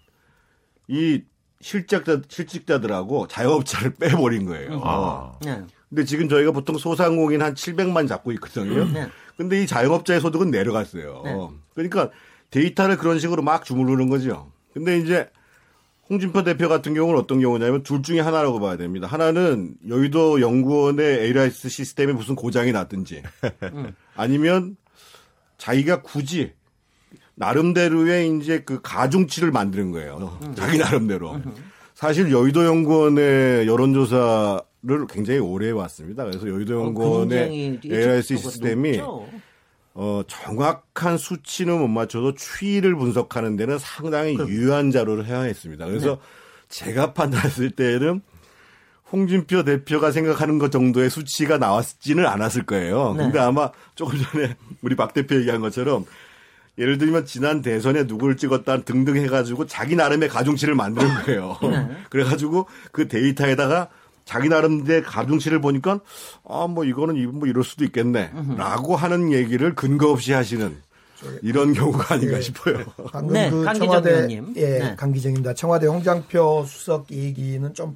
[0.87, 1.21] 이
[1.61, 4.81] 실직자 실직자들하고 자영업자를 빼버린 거예요.
[4.83, 5.37] 아.
[5.43, 5.61] 네.
[5.89, 8.85] 근데 지금 저희가 보통 소상공인 한 700만 잡고 있거든요.
[8.91, 9.07] 네.
[9.37, 11.21] 근데 이 자영업자의 소득은 내려갔어요.
[11.23, 11.49] 네.
[11.75, 12.09] 그러니까
[12.49, 14.51] 데이터를 그런 식으로 막 주무르는 거죠.
[14.73, 15.29] 근데 이제
[16.13, 19.07] 홍준표 대표 같은 경우는 어떤 경우냐면 둘 중에 하나라고 봐야 됩니다.
[19.07, 23.23] 하나는 여의도 연구원의 ARS 시스템에 무슨 고장이 났든지
[24.15, 24.77] 아니면
[25.57, 26.51] 자기가 굳이
[27.33, 30.39] 나름대로의 이제 그 가중치를 만드는 거예요.
[30.55, 31.41] 자기 나름대로.
[31.95, 36.25] 사실 여의도 연구원의 여론조사를 굉장히 오래 해왔습니다.
[36.25, 39.27] 그래서 여의도 어, 연구원의 ARS 시스템이 높죠.
[39.95, 45.85] 어, 정확한 수치는 못 맞춰도 추이를 분석하는 데는 상당히 유효한 자료를 해야했습니다.
[45.85, 46.19] 그래서
[46.69, 48.21] 제가 판단했을 때는
[49.11, 53.13] 홍준표 대표가 생각하는 것 정도의 수치가 나왔지는 않았을 거예요.
[53.13, 53.25] 네.
[53.25, 56.05] 근데 아마 조금 전에 우리 박 대표 얘기한 것처럼
[56.79, 61.59] 예를 들면 지난 대선에 누구를 찍었다 등등 해가지고 자기 나름의 가중치를 만드는 거예요.
[62.09, 63.89] 그래가지고 그 데이터에다가
[64.25, 65.99] 자기 나름대로 가중치를 보니까
[66.47, 70.75] 아 뭐 이거는 이- 뭐 이럴 수도 있겠네라고 하는 얘기를 근거 없이 하시는
[71.41, 72.83] 이런 경우가 아닌가 싶어요.
[73.11, 74.53] 방금 네, 그 강기정 청와대 의원님.
[74.57, 74.95] 예, 네.
[74.95, 75.53] 강기정입니다.
[75.53, 77.95] 청와대 홍장표 수석 얘기는 좀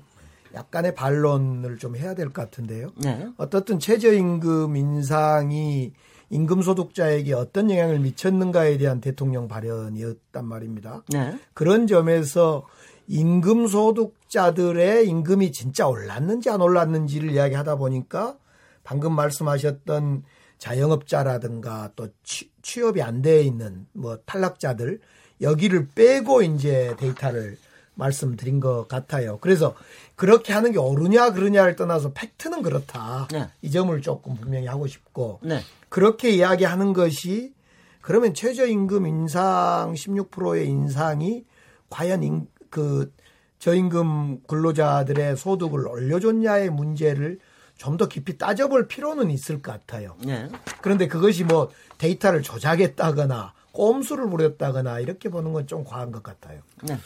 [0.53, 2.91] 약간의 반론을 좀 해야 될 것 같은데요.
[2.97, 3.27] 네.
[3.37, 5.91] 어떻든 최저임금 인상이
[6.29, 11.03] 임금 소득자에게 어떤 영향을 미쳤는가에 대한 대통령 발언이었단 말입니다.
[11.09, 11.37] 네.
[11.53, 12.65] 그런 점에서
[13.07, 18.37] 임금 소득 자들의 임금이 진짜 올랐는지 안 올랐는지를 이야기하다 보니까
[18.83, 20.23] 방금 말씀하셨던
[20.57, 24.99] 자영업자라든가 또 취, 취업이 안 돼 있는 뭐 탈락자들
[25.41, 27.57] 여기를 빼고 이제 데이터를
[27.95, 29.39] 말씀드린 것 같아요.
[29.41, 29.75] 그래서
[30.15, 33.27] 그렇게 하는 게 옳으냐 그러냐를 떠나서 팩트는 그렇다.
[33.31, 33.49] 네.
[33.61, 35.61] 이 점을 조금 분명히 하고 싶고 네.
[35.89, 37.53] 그렇게 이야기하는 것이
[38.01, 41.43] 그러면 최저임금 인상 16%의 인상이
[41.89, 43.11] 과연 인, 그
[43.59, 47.39] 저임금 근로자들의 소득을 올려줬냐의 문제를
[47.77, 50.15] 좀 더 깊이 따져볼 필요는 있을 것 같아요.
[50.25, 50.49] 네.
[50.81, 56.61] 그런데 그것이 뭐 데이터를 조작했다거나 꼼수를 부렸다거나 이렇게 보는 건 좀 과한 것 같아요.
[56.83, 56.97] 네.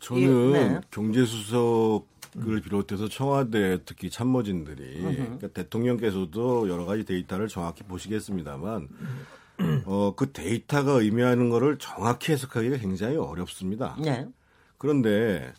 [0.00, 0.80] 저는 네.
[0.90, 8.88] 경제수석을 비롯해서 청와대 특히 참모진들이 그러니까 대통령께서도 여러 가지 데이터를 정확히 보시겠습니다만
[9.84, 13.96] 어, 그 데이터가 의미하는 거를 정확히 해석하기가 굉장히 어렵습니다.
[14.00, 14.26] 네.
[14.78, 15.52] 그런데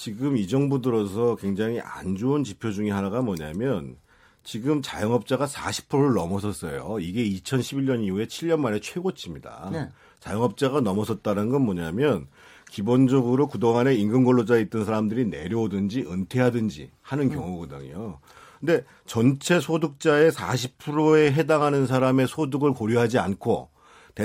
[0.00, 3.96] 지금 이 정부 들어서 굉장히 안 좋은 지표 중에 하나가 뭐냐면
[4.44, 6.98] 지금 자영업자가 40%를 넘어섰어요.
[7.00, 9.70] 이게 2011년 이후에 7년 만에 최고치입니다.
[9.72, 9.88] 네.
[10.20, 12.28] 자영업자가 넘어섰다는 건 뭐냐면
[12.70, 18.20] 기본적으로 그동안에 임금 근로자에 있던 사람들이 내려오든지 은퇴하든지 하는 경우거든요.
[18.60, 23.68] 근데 전체 소득자의 40%에 해당하는 사람의 소득을 고려하지 않고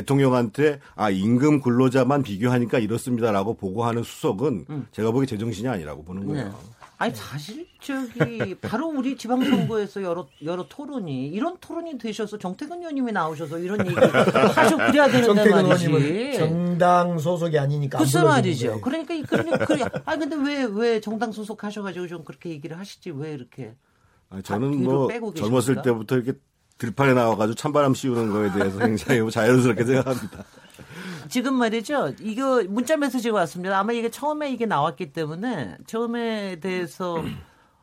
[0.04, 6.46] 대통령한테 아 임금 근로자만 비교하니까 이렇습니다라고 보고하는 수석은 제가 보기에 제정신이 아니라고 보는 거예요.
[6.46, 6.52] 네.
[6.98, 13.60] 아니 사실 저기 바로 우리 지방선거에서 여러 여러 토론이 이런 토론이 되셔서 정태근 의원님이 나오셔서
[13.60, 16.34] 이런 얘기 하셔 그래야 되는데 말이지.
[16.38, 18.82] 정당 소속이 아니니까 불러주는 말이죠.
[18.82, 19.84] 그러니까 이- 그러니까 그래.
[20.06, 23.74] 아 근데 왜 왜 정당 소속 하셔가지고 좀 그렇게 얘기를 하시지 왜 이렇게?
[24.30, 25.82] 아니, 아, 저는 뭐 젊었을?
[25.82, 26.40] 때부터 이렇게
[26.78, 30.44] 들판에 나와가지고 찬바람 씌우는 거에 대해서 굉장히 자연스럽게 생각합니다.
[31.30, 32.14] 지금 말이죠.
[32.20, 33.80] 이거 문자 메시지가 왔습니다.
[33.80, 37.24] 아마 이게 처음에 이게 나왔기 때문에 처음에 대해서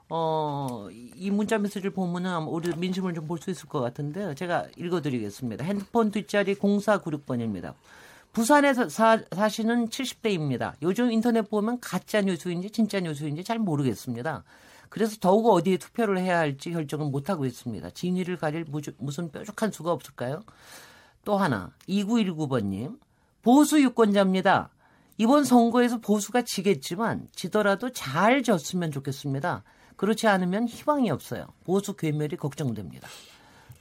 [0.09, 4.67] 어, 이 문자 메시지를 보면은 아마 우리 민심을 좀 볼 수 있을 것 같은데 제가
[4.77, 5.65] 읽어드리겠습니다.
[5.65, 7.75] 핸드폰 뒷자리 0496번입니다.
[8.33, 10.75] 부산에서 사, 사시는 70대입니다.
[10.83, 14.45] 요즘 인터넷 보면 가짜 뉴스인지 진짜 뉴스인지 잘 모르겠습니다.
[14.91, 17.91] 그래서 더욱 어디에 투표를 해야 할지 결정을 못하고 있습니다.
[17.91, 20.43] 진위를 가릴 무주- 무슨 뾰족한 수가 없을까요?
[21.25, 22.99] 또 하나 2919번님
[23.43, 24.69] 보수 유권자입니다.
[25.17, 29.63] 이번 선거에서 보수가 지겠지만 지더라도 잘 졌으면 좋겠습니다.
[29.97, 31.47] 그렇지 않으면 희망이 없어요.
[31.65, 33.07] 보수 괴멸이 걱정됩니다.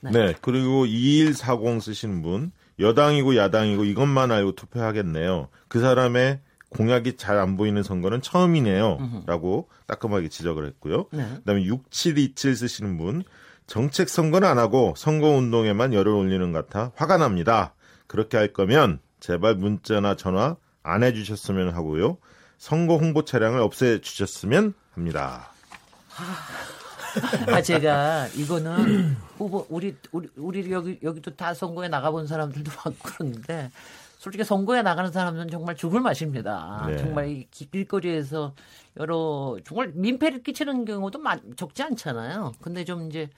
[0.01, 0.33] 네.
[0.41, 5.47] 그리고 2140 쓰시는 분 여당이고 야당이고 이것만 알고 투표하겠네요.
[5.67, 6.39] 그 사람의
[6.69, 9.23] 공약이 잘 안 보이는 선거는 처음이네요.
[9.25, 11.05] 라고 따끔하게 지적을 했고요.
[11.11, 11.27] 네.
[11.37, 13.23] 그다음에 6727 쓰시는 분
[13.67, 17.73] 정책 선거는 안 하고 선거 운동에만 열을 올리는 것 같아 화가 납니다.
[18.07, 22.17] 그렇게 할 거면 제발 문자나 전화 안 해주셨으면 하고요.
[22.57, 25.51] 선거 홍보 차량을 없애 주셨으면 합니다.
[27.47, 33.71] 아 제가 이거는 후보 우리 우리 우리 여기 여기도 다 선거에 나가본 사람들도 많고 그러는데
[34.19, 36.85] 솔직히 선거에 나가는 사람은 정말 죽을 맛입니다.
[36.87, 36.97] 네.
[36.97, 38.53] 정말 이 길거리에서
[38.97, 42.51] 여러 정말 민폐를 끼치는 경우도 많, 적지 않잖아요.
[42.61, 43.29] 근데 좀 이제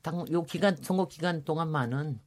[0.00, 2.20] 당 요 기간 선거 기간 동안만은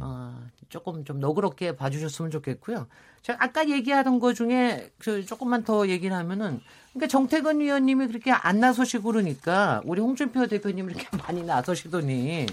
[0.00, 2.86] 어, 조금 좀 너그럽게 봐주셨으면 좋겠고요.
[3.20, 6.60] 제가 아까 얘기하던 거 중에 그 조금만 더 얘기를 하면은
[6.94, 12.46] 그러니까 정태근 위원님이 그렇게 안 나서시고 그러니까 우리 홍준표 대표님 이렇게 많이 나서시더니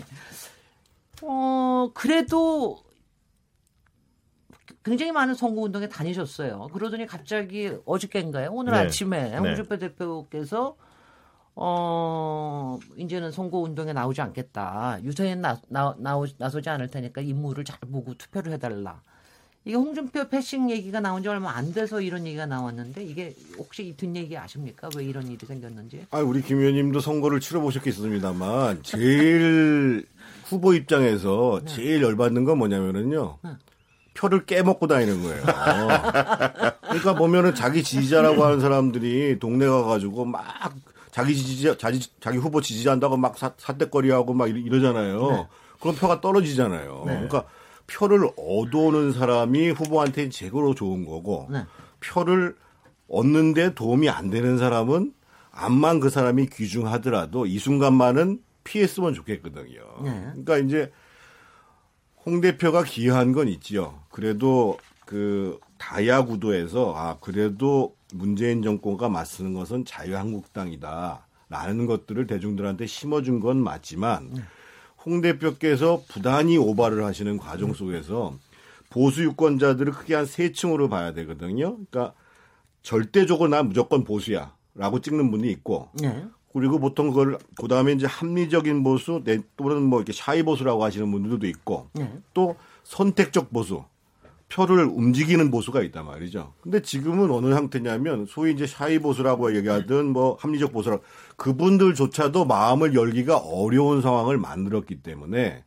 [1.22, 2.87] 어 그래도
[4.88, 6.70] 굉장히 많은 선거 운동에 다니셨어요.
[6.72, 8.52] 그러더니 갑자기 어저께인가요?
[8.54, 8.80] 오늘 네.
[8.80, 9.38] 아침에 네.
[9.38, 10.78] 홍준표 대표께서
[11.56, 15.00] 어 이제는 선거 운동에 나오지 않겠다.
[15.04, 19.02] 유세엔 나, 나, 나오, 나서지 않을 테니까 인물을 잘 보고 투표를 해달라.
[19.66, 23.94] 이게 홍준표 패싱 얘기가 나온 지 얼마 안 돼서 이런 얘기가 나왔는데 이게 혹시 이
[23.98, 24.88] 뒷 얘기 아십니까?
[24.96, 26.06] 왜 이런 일이 생겼는지?
[26.12, 30.06] 아, 우리 김 의원님도 선거를 치러보셨겠습니다만 제일
[30.48, 33.40] 후보 입장에서 제일 열받는 건 뭐냐면은요.
[34.18, 35.44] 표를 깨먹고 다니는 거예요.
[36.82, 40.44] 그러니까 보면은 자기 지지자라고 하는 사람들이 동네 가가지고 막
[41.12, 45.48] 자기 지지자, 자기, 자기 후보 지지한다고 막 사, 사대거리하고 막 이러- 이러잖아요.
[45.80, 47.02] 그럼 표가 떨어지잖아요.
[47.06, 47.44] 그러니까
[47.88, 51.64] 표를 얻어오는 사람이 후보한테 최고로 좋은 거고 네.
[52.00, 52.56] 표를
[53.08, 55.14] 얻는데 도움이 안 되는 사람은
[55.52, 59.80] 암만 그 사람이 귀중하더라도 이 순간만은 피했으면 좋겠거든요.
[60.04, 60.12] 네.
[60.44, 60.92] 그러니까 이제
[62.28, 64.02] 홍 대표가 기여한 건 있지요.
[64.10, 73.64] 그래도 그 다야 구도에서 아 그래도 문재인 정권과 맞서는 것은 자유한국당이다라는 것들을 대중들한테 심어준 건
[73.64, 74.46] 맞지만
[75.06, 78.38] 홍 대표께서 부단히 오바를 하시는 과정 속에서
[78.90, 81.78] 보수 유권자들을 크게 한 세 층으로 봐야 되거든요.
[81.78, 82.14] 그러니까
[82.82, 86.26] 절대적으로 난 무조건 보수야라고 찍는 분이 있고 네.
[86.58, 91.10] 그리고 보통 그걸 그 다음에 이제 합리적인 보수 내- 또는 뭐 이렇게 샤이 보수라고 하시는
[91.12, 92.12] 분들도 있고 네.
[92.34, 93.84] 또 선택적 보수
[94.50, 96.54] 표를 움직이는 보수가 있단 말이죠.
[96.62, 101.04] 근데 지금은 어느 상태냐면 소위 이제 샤이 보수라고 얘기하든 뭐 합리적 보수라고
[101.36, 105.64] 그분들조차도 마음을 열기가 어려운 상황을 만들었기 때문에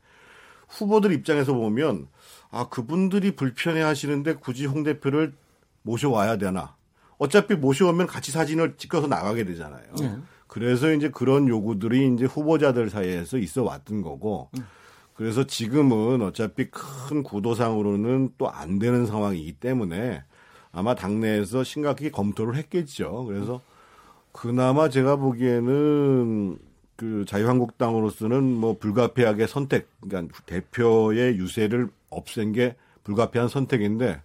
[0.68, 2.09] 후보들 입장에서 보면
[2.50, 5.35] 아 그분들이 불편해 하시는데 굳이 홍 대표를
[5.83, 6.74] 모셔와야 되나
[7.18, 9.85] 어차피 모셔오면 같이 사진을 찍어서 나가게 되잖아요.
[10.00, 10.16] 네.
[10.50, 14.50] 그래서 이제 그런 요구들이 이제 후보자들 사이에서 있어 왔던 거고
[15.14, 20.24] 그래서 지금은 어차피 큰 구도상으로는 또 안 되는 상황이기 때문에
[20.72, 23.26] 아마 당내에서 심각하게 검토를 했겠죠.
[23.26, 23.60] 그래서
[24.32, 26.58] 그나마 제가 보기에는
[26.96, 34.20] 그 자유한국당으로서는 뭐 불가피하게 선택, 그러니까 대표의 유세를 없앤 게 불가피한 선택인데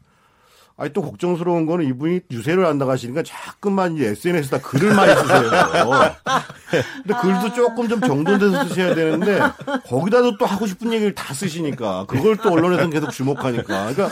[0.77, 5.49] 아니 또 걱정스러운 거는 이분이 유세를 안 나가시니까 자꾸만 이제 SNS에다 글을 많이 쓰세요.
[7.03, 9.39] 근데 글도 조금 좀 정돈돼서 쓰셔야 되는데
[9.87, 14.09] 거기다도 또 하고 싶은 얘기를 다 쓰시니까 그걸 또 언론에서는 계속 주목하니까 그러니까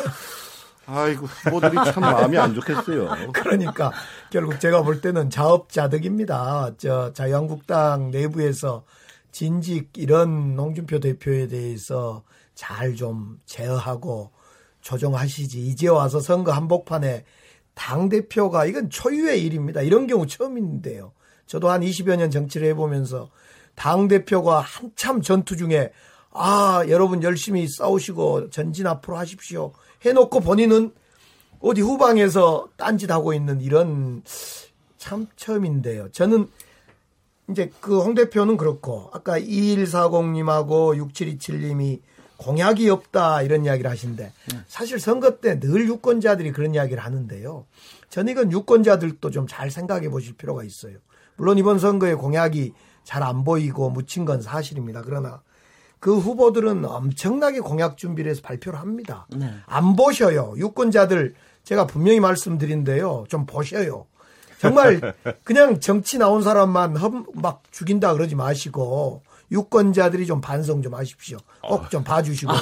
[0.85, 3.09] 아이고 후보들이 참 마음이 안 좋겠어요.
[3.33, 3.91] 그러니까
[4.29, 6.71] 결국 제가 볼 때는 자업자득입니다.
[6.77, 8.85] 저 자유한국당 내부에서
[9.33, 12.23] 진직 이런 홍준표 대표에 대해서
[12.55, 14.31] 잘 좀 제어하고
[14.83, 15.65] 조정하시지.
[15.65, 17.23] 이제 와서 선거 한복판에
[17.73, 19.81] 당 대표가 이건 초유의 일입니다.
[19.81, 21.13] 이런 경우 처음인데요.
[21.47, 23.31] 저도 한 20여 년 정치를 해보면서
[23.75, 25.91] 당 대표가 한참 전투 중에
[26.31, 29.73] 아 여러분 열심히 싸우시고 전진 앞으로 하십시오
[30.05, 30.91] 해놓고 본인은
[31.59, 34.21] 어디 후방에서 딴짓하고 있는 이런
[34.97, 36.11] 참 처음인데요.
[36.11, 36.49] 저는
[37.49, 42.01] 이제 그 홍 대표는 그렇고 아까 2140님하고 6727님이
[42.43, 44.31] 공약이 없다 이런 이야기를 하신데
[44.67, 47.65] 사실 선거 때 늘 유권자들이 그런 이야기를 하는데요.
[48.09, 50.97] 저는 이건 유권자들도 좀 잘 생각해 보실 필요가 있어요.
[51.37, 55.01] 물론 이번 선거에 공약이 잘 안 보이고 묻힌 건 사실입니다.
[55.05, 55.41] 그러나
[55.99, 59.25] 그 후보들은 엄청나게 공약 준비를 해서 발표를 합니다.
[59.35, 59.49] 네.
[59.65, 60.53] 안 보셔요.
[60.57, 63.25] 유권자들 제가 분명히 말씀드린데요.
[63.29, 64.05] 좀 보셔요.
[64.59, 65.13] 정말
[65.43, 69.21] 그냥 정치 나온 사람만 험- 막 죽인다 그러지 마시고
[69.53, 71.37] 유권자들이 좀 반성 좀 하십시오.
[71.61, 72.57] 꼭 좀 봐주시고요.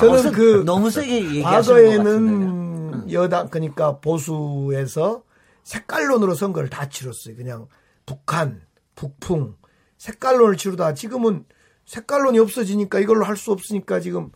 [0.00, 1.42] 저는 그 너무 세게.
[1.42, 5.22] 과거에는 여당 그러니까 보수에서
[5.64, 7.36] 색깔론으로 선거를 다 치렀어요.
[7.36, 7.66] 그냥
[8.06, 8.62] 북한,
[8.94, 9.56] 북풍
[9.98, 11.44] 색깔론을 치르다 지금은
[11.84, 14.30] 색깔론이 없어지니까 이걸로 할 수 없으니까 지금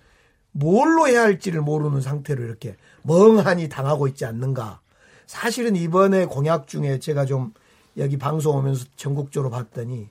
[0.53, 4.81] 뭘로 해야 할지를 모르는 상태로 이렇게 멍하니 당하고 있지 않는가.
[5.27, 7.55] 사실은 이번에 공약 중에 제가 좀
[7.97, 10.11] 여기 방송 오면서 전국적으로 봤더니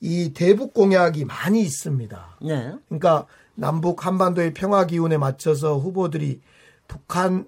[0.00, 2.38] 이 대북 공약이 많이 있습니다.
[2.42, 2.74] 네.
[2.88, 6.40] 그러니까 남북 한반도의 평화 기운에 맞춰서 후보들이
[6.86, 7.44] 북한에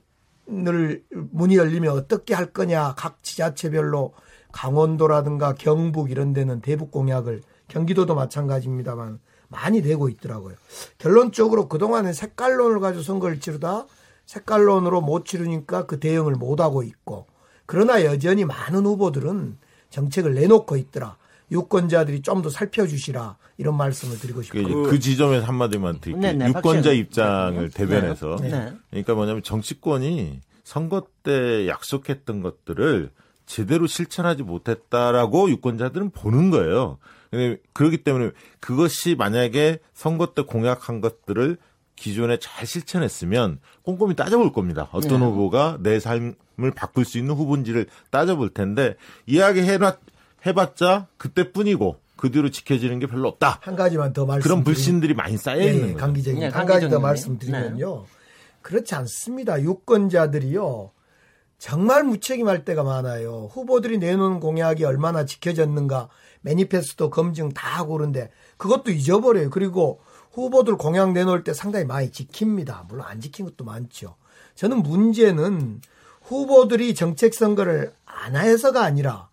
[0.47, 4.13] 문을 문이 열리면 어떻게 할 거냐 각 지자체별로
[4.53, 10.57] 강원도라든가 경북 이런 데는 대북 공약을 경기도도 마찬가지입니다만 많이 되고 있더라고요.
[10.99, 13.87] 결론적으로 그동안에 색깔론을 가지고 선거를 치르다
[14.27, 17.27] 색깔론으로 못 치르니까 그 대응을 못 하고 있고
[17.67, 19.59] 그러나 여전히 많은 후보들은
[19.91, 21.17] 정책을 내놓고 있더라.
[21.51, 24.67] 유권자들이 좀 더 살펴주시라 이런 말씀을 드리고 싶어요.
[24.67, 26.23] 그, 그 지점에서 한마디만 드릴게요.
[26.23, 26.97] 네, 네, 유권자 박시영.
[26.97, 28.37] 입장을 대변해서.
[28.41, 28.49] 네.
[28.49, 28.73] 네.
[28.91, 33.11] 그러니까 뭐냐면 정치권이 선거 때 약속했던 것들을
[33.45, 36.99] 제대로 실천하지 못했다라고 유권자들은 보는 거예요.
[37.31, 38.31] 근데 그렇기 때문에
[38.61, 41.59] 그것이 만약에 선거 때 공약한 것들을
[41.97, 44.89] 기존에 잘 실천했으면 꼼꼼히 따져볼 겁니다.
[44.93, 45.27] 어떤 네.
[45.27, 48.95] 후보가 내 삶을 바꿀 수 있는 후보인지를 따져볼 텐데
[49.27, 49.99] 이야기 해놨
[50.47, 53.59] 해봤자 그때뿐이고 그 뒤로 지켜지는 게 별로 없다.
[53.63, 56.05] 한 가지만 더 말씀 그런 불신들이 많이 쌓여 예, 있는 예, 거죠.
[56.05, 57.01] 강기정님 네, 한 가지 더.
[57.01, 58.05] 말씀드리면요.
[58.61, 59.61] 그렇지 않습니다.
[59.63, 60.91] 유권자들이요.
[61.57, 63.49] 정말 무책임할 때가 많아요.
[63.53, 66.09] 후보들이 내놓은 공약이 얼마나 지켜졌는가
[66.43, 69.49] 매니페스토 검증 다 하고 그런데 그것도 잊어버려요.
[69.51, 70.01] 그리고
[70.33, 72.87] 후보들 공약 내놓을 때 상당히 많이 지킵니다.
[72.89, 74.17] 물론 안 지킨 것도 많죠.
[74.57, 75.81] 저는 문제는
[76.23, 79.30] 후보들이 정책 선거를 안 해서가 아니라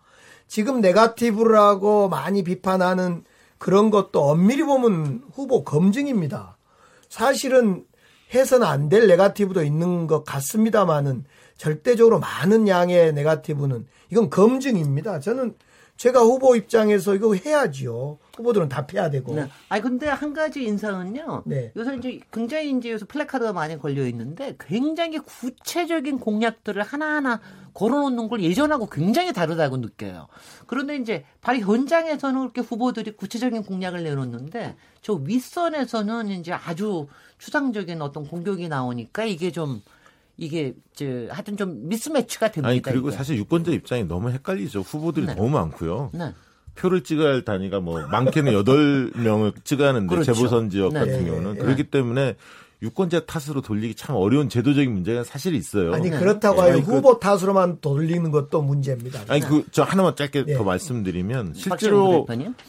[0.48, 3.24] 지금 네가티브라고 많이 비판하는
[3.58, 6.58] 그런 것도 엄밀히 보면 후보 검증입니다.
[7.10, 7.86] 사실은
[8.34, 11.26] 해서는 안 될 네가티브도 있는 것 같습니다만은
[11.58, 15.20] 절대적으로 많은 양의 네가티브는 이건 검증입니다.
[15.20, 15.56] 저는
[15.98, 18.20] 제가 후보 입장에서 이거 해야지요.
[18.36, 19.34] 후보들은 답해야 되고.
[19.34, 19.50] 네.
[19.68, 21.44] 아니 근데 한 가지 인상은요.
[21.46, 21.72] 네.
[21.76, 27.42] 요새 이제 굉장히 이제 요새 플래카드가 많이 걸려 있는데 굉장히 구체적인 공약들을 하나하나
[27.74, 30.28] 걸어놓는 걸 예전하고 굉장히 다르다고 느껴요.
[30.68, 37.08] 그런데 이제 바로 현장에서는 그렇게 후보들이 구체적인 공약을 내놓는데 저 윗선에서는 이제 아주
[37.40, 39.82] 추상적인 어떤 공격이 나오니까 이게 좀
[40.38, 42.70] 이게 저 하여튼 좀 미스매치가 됩니다.
[42.70, 43.18] 아니 그리고 이게.
[43.18, 44.82] 사실 유권자 입장이 너무 헷갈리죠.
[44.82, 45.36] 후보들이 네.
[45.36, 46.12] 너무 많고요.
[46.14, 46.34] 네.
[46.76, 50.34] 표를 찍어야 할 단위가 뭐 많게는 여덟 명을 찍어야 하는데 그렇죠.
[50.34, 51.00] 재보선 지역 네.
[51.00, 51.60] 같은 네, 경우는 네.
[51.62, 52.36] 그렇기 때문에
[52.84, 55.92] 유권자 탓으로 돌리기 참 어려운 제도적인 문제가 사실 있어요.
[55.96, 56.20] 아니 네.
[56.20, 56.70] 그렇다고 네.
[56.70, 59.22] 하여 그- 후보 탓으로만 돌리는 것도 문제입니다.
[59.28, 60.54] 아니 그 저 하나만 짧게 네.
[60.54, 62.28] 더 말씀드리면 실제로.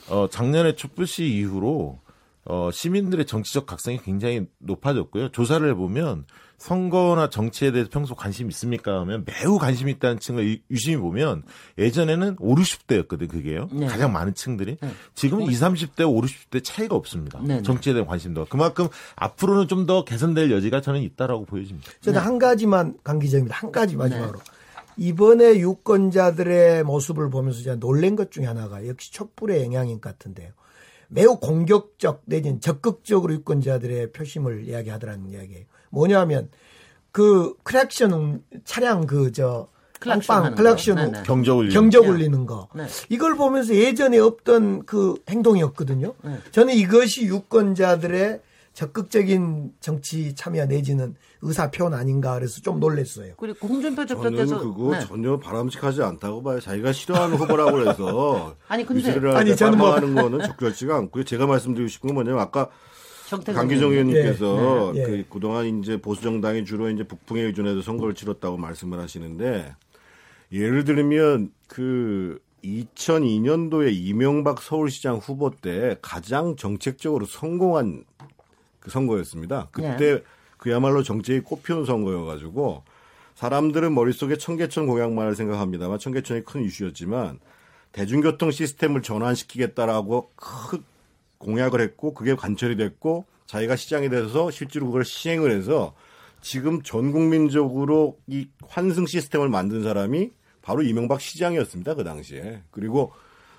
[0.08, 2.00] 어 작년에 촛불시 이후로
[2.46, 5.28] 어 시민들의 정치적 각성이 굉장히 높아졌고요.
[5.32, 6.24] 조사를 해보면
[6.58, 11.44] 선거나 정치에 대해서 평소 관심 있습니까 하면 매우 관심 있다는 층을 유- 유심히 보면
[11.78, 13.68] 예전에는 5, 60대였거든 그게요.
[13.72, 13.86] 네.
[13.86, 14.76] 가장 많은 층들이.
[15.14, 17.40] 지금은 20, 30대, 5, 60대 차이가 없습니다.
[17.42, 17.62] 네, 네.
[17.62, 18.46] 정치에 대한 관심도.
[18.50, 21.90] 그만큼 앞으로는 좀 더 개선될 여지가 저는 있다라고 보여집니다.
[22.02, 23.54] 저는 한 가지만 강 기자입니다.
[23.56, 23.98] 한 가지 네.
[23.98, 24.40] 마지막으로.
[24.98, 30.50] 이번에 유권자들의 모습을 보면서 제가 놀란 것 중에 하나가 역시 촛불의 영향인 것 같은데요.
[31.08, 35.64] 매우 공격적 내지는 적극적으로 유권자들의 표심을 이야기하더라는 이야기예요.
[35.90, 36.48] 뭐냐면
[37.12, 39.68] 그 크랙션 차량 그저
[40.00, 40.54] 빵빵 거.
[40.54, 41.22] 클락션 네, 네.
[41.24, 41.72] 경적 울림.
[41.72, 42.08] 경적 네.
[42.10, 42.68] 울리는 거.
[42.74, 42.86] 네.
[43.08, 46.14] 이걸 보면서 예전에 없던 그 행동이었거든요.
[46.22, 46.38] 네.
[46.52, 48.40] 저는 이것이 유권자들의
[48.74, 53.32] 적극적인 정치 참여 내지는 의사 표현 아닌가 그래서 좀 놀랐어요.
[53.36, 55.00] 그리고 홍준표 저는 대표께서 그거 네.
[55.04, 56.60] 전혀 바람직하지 않다고 봐요.
[56.60, 61.24] 자기가 싫어하는 후보라고 해서 아니, 근데- 아니, 저는 뭐- 하는 거는 적절치가 않고요.
[61.24, 62.68] 제가 말씀드리고 싶은 건 뭐냐면 아까
[63.28, 64.16] 강기정 의원님.
[64.16, 65.06] 의원님께서 네, 네.
[65.06, 69.74] 그 그동안 이제 보수 정당이 주로 이제 북풍에 의존해서 선거를 치렀다고 말씀을 하시는데
[70.52, 78.04] 예를 들면 그 2002년도에 이명박 서울시장 후보 때 가장 정책적으로 성공한
[78.80, 79.68] 그 선거였습니다.
[79.70, 80.22] 그때 네.
[80.56, 82.82] 그야말로 정책이 꽃피운 선거여가지고
[83.34, 87.38] 사람들은 머릿속에 청계천 공약만을 생각합니다만 청계천이 큰 이슈였지만
[87.92, 90.82] 대중교통 시스템을 전환시키겠다라고 큰
[91.38, 95.94] 공약을 했고 그게 관철이 됐고 자기가 시장이 돼서 실제로 그걸 시행을 해서
[96.40, 100.30] 지금 전 국민적으로 이 환승 시스템을 만든 사람이
[100.62, 103.12] 바로 이명박 시장이었습니다 그 당시에 그리고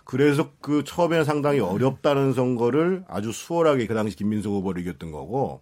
[0.03, 5.61] 그래서 그 처음에는 상당히 어렵다는 선거를 아주 수월하게 그 당시 김민석 후보를 이겼던 거고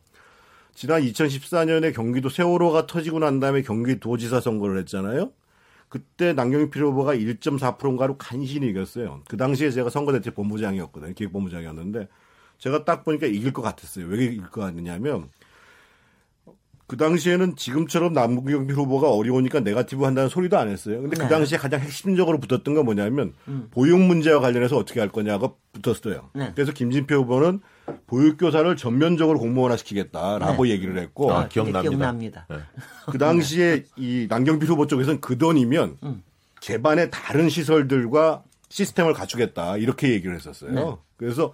[0.74, 5.32] 지난 2014년에 경기도 세월호가 터지고 난 다음에 경기도지사 선거를 했잖아요.
[5.90, 9.22] 그때 남경필 후보가 1.4%인가로 간신히 이겼어요.
[9.28, 11.14] 그 당시에 제가 선거대책 본부장이었거든요.
[11.14, 12.08] 기획본부장이었는데
[12.58, 14.08] 제가 딱 보니까 이길 것 같았어요.
[14.08, 15.30] 왜 이길 것 같느냐면
[16.88, 21.02] 그 당시에는 지금처럼 남경필 후보가 어려우니까 네가티브 한다는 소리도 안 했어요.
[21.02, 21.24] 근데 네.
[21.24, 23.34] 그 당시에 가장 핵심적으로 붙었던 건 뭐냐면
[23.72, 26.30] 보육 문제와 관련해서 어떻게 할 거냐가 붙었어요.
[26.34, 26.52] 네.
[26.56, 27.60] 그래서 김진표 후보는
[28.08, 31.82] 보육교사를 전면적으로 공무원화 시키겠다라고 얘기를 했고 아, 네, 기억납니다.
[31.82, 32.48] 기억납니다.
[32.50, 32.58] 네.
[33.12, 35.98] 그 당시에 이 남경필 후보 쪽에서는 그 돈이면
[36.62, 40.72] 개반의 다른 시설들과 시스템을 갖추겠다 이렇게 얘기를 했었어요.
[40.72, 40.96] 네.
[41.18, 41.54] 그래서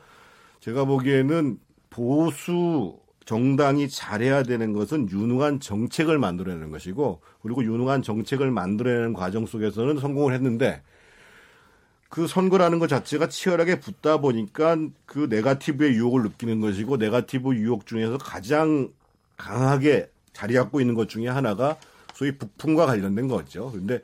[0.60, 1.58] 제가 보기에는
[1.90, 9.98] 보수 정당이 잘해야 되는 것은 유능한 정책을 만들어내는 것이고 그리고 유능한 정책을 만들어내는 과정 속에서는
[10.00, 10.82] 성공을 했는데
[12.14, 18.20] 그 선거라는 것 자체가 치열하게 붙다 보니까 그 네가티브의 유혹을 느끼는 것이고 네가티브 유혹 중에서
[18.20, 18.90] 가장
[19.36, 21.76] 강하게 자리 잡고 있는 것 중에 하나가
[22.14, 23.72] 소위 북풍과 관련된 거죠.
[23.72, 24.02] 그런데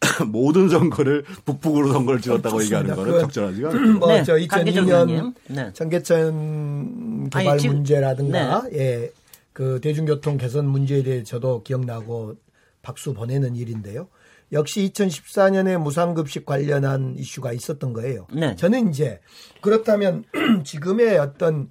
[0.26, 2.80] 모든 선거를 북풍으로 선거를 치렀다고 좋습니다.
[2.80, 3.92] 얘기하는 거는 그- 적절하지가 않죠.
[4.00, 5.34] 뭐, 네, 저 강기정 2002년 의원님.
[5.46, 5.72] 네.
[5.72, 9.12] 청계천 개발 아니, 지금- 문제라든가, 예,
[9.52, 12.34] 그 대중교통 개선 문제에 대해 저도 기억나고
[12.82, 14.08] 박수 보내는 일인데요.
[14.52, 18.26] 역시 2014년에 무상급식 관련한 이슈가 있었던 거예요.
[18.32, 18.54] 네.
[18.56, 19.20] 저는 이제
[19.62, 20.24] 그렇다면
[20.64, 21.70] 지금의 어떤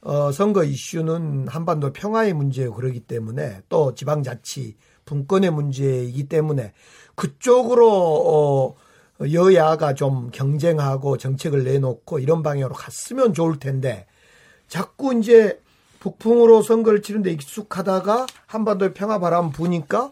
[0.00, 6.72] 어, 선거 이슈는 한반도 평화의 문제고 그러기 때문에 또 지방자치 분권의 문제이기 때문에
[7.14, 8.76] 그쪽으로 어,
[9.30, 14.06] 여야가 좀 경쟁하고 정책을 내놓고 이런 방향으로 갔으면 좋을 텐데
[14.66, 15.60] 자꾸 이제
[16.00, 20.10] 북풍으로 선거를 치는데 익숙하다가 한반도의 평화 바람 부니까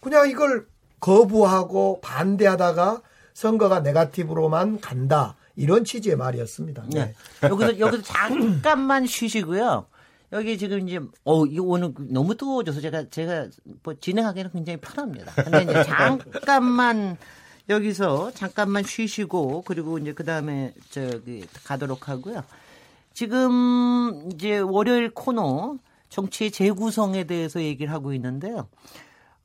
[0.00, 0.66] 그냥 이걸
[1.00, 3.02] 거부하고 반대하다가
[3.34, 5.36] 선거가 네가티브로만 간다.
[5.56, 6.84] 이런 취지의 말이었습니다.
[6.88, 7.14] 네.
[7.42, 9.86] 여기서 여기서 잠깐만 쉬시고요.
[10.32, 13.48] 여기 지금 이제 어 이거 오늘 너무 뜨거워져서 제가 제가
[13.82, 15.32] 뭐 진행하기는 굉장히 편합니다.
[15.42, 17.16] 근데 이제 잠깐만
[17.68, 22.44] 여기서 잠깐만 쉬시고 그리고 이제 그 다음에 저기 가도록 하고요.
[23.12, 25.78] 지금 이제 월요일 코너
[26.10, 28.68] 정치의 재구성에 대해서 얘기를 하고 있는데요.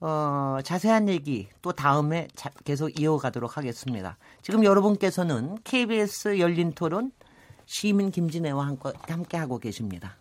[0.07, 4.17] 어, 자세한 얘기 또 다음에 자- 계속 이어가도록 하겠습니다.
[4.43, 7.11] 지금 여러분께서는 KBS 열린 토론
[7.65, 10.15] 시민 김진애와 함께, 함께 하고 계십니다.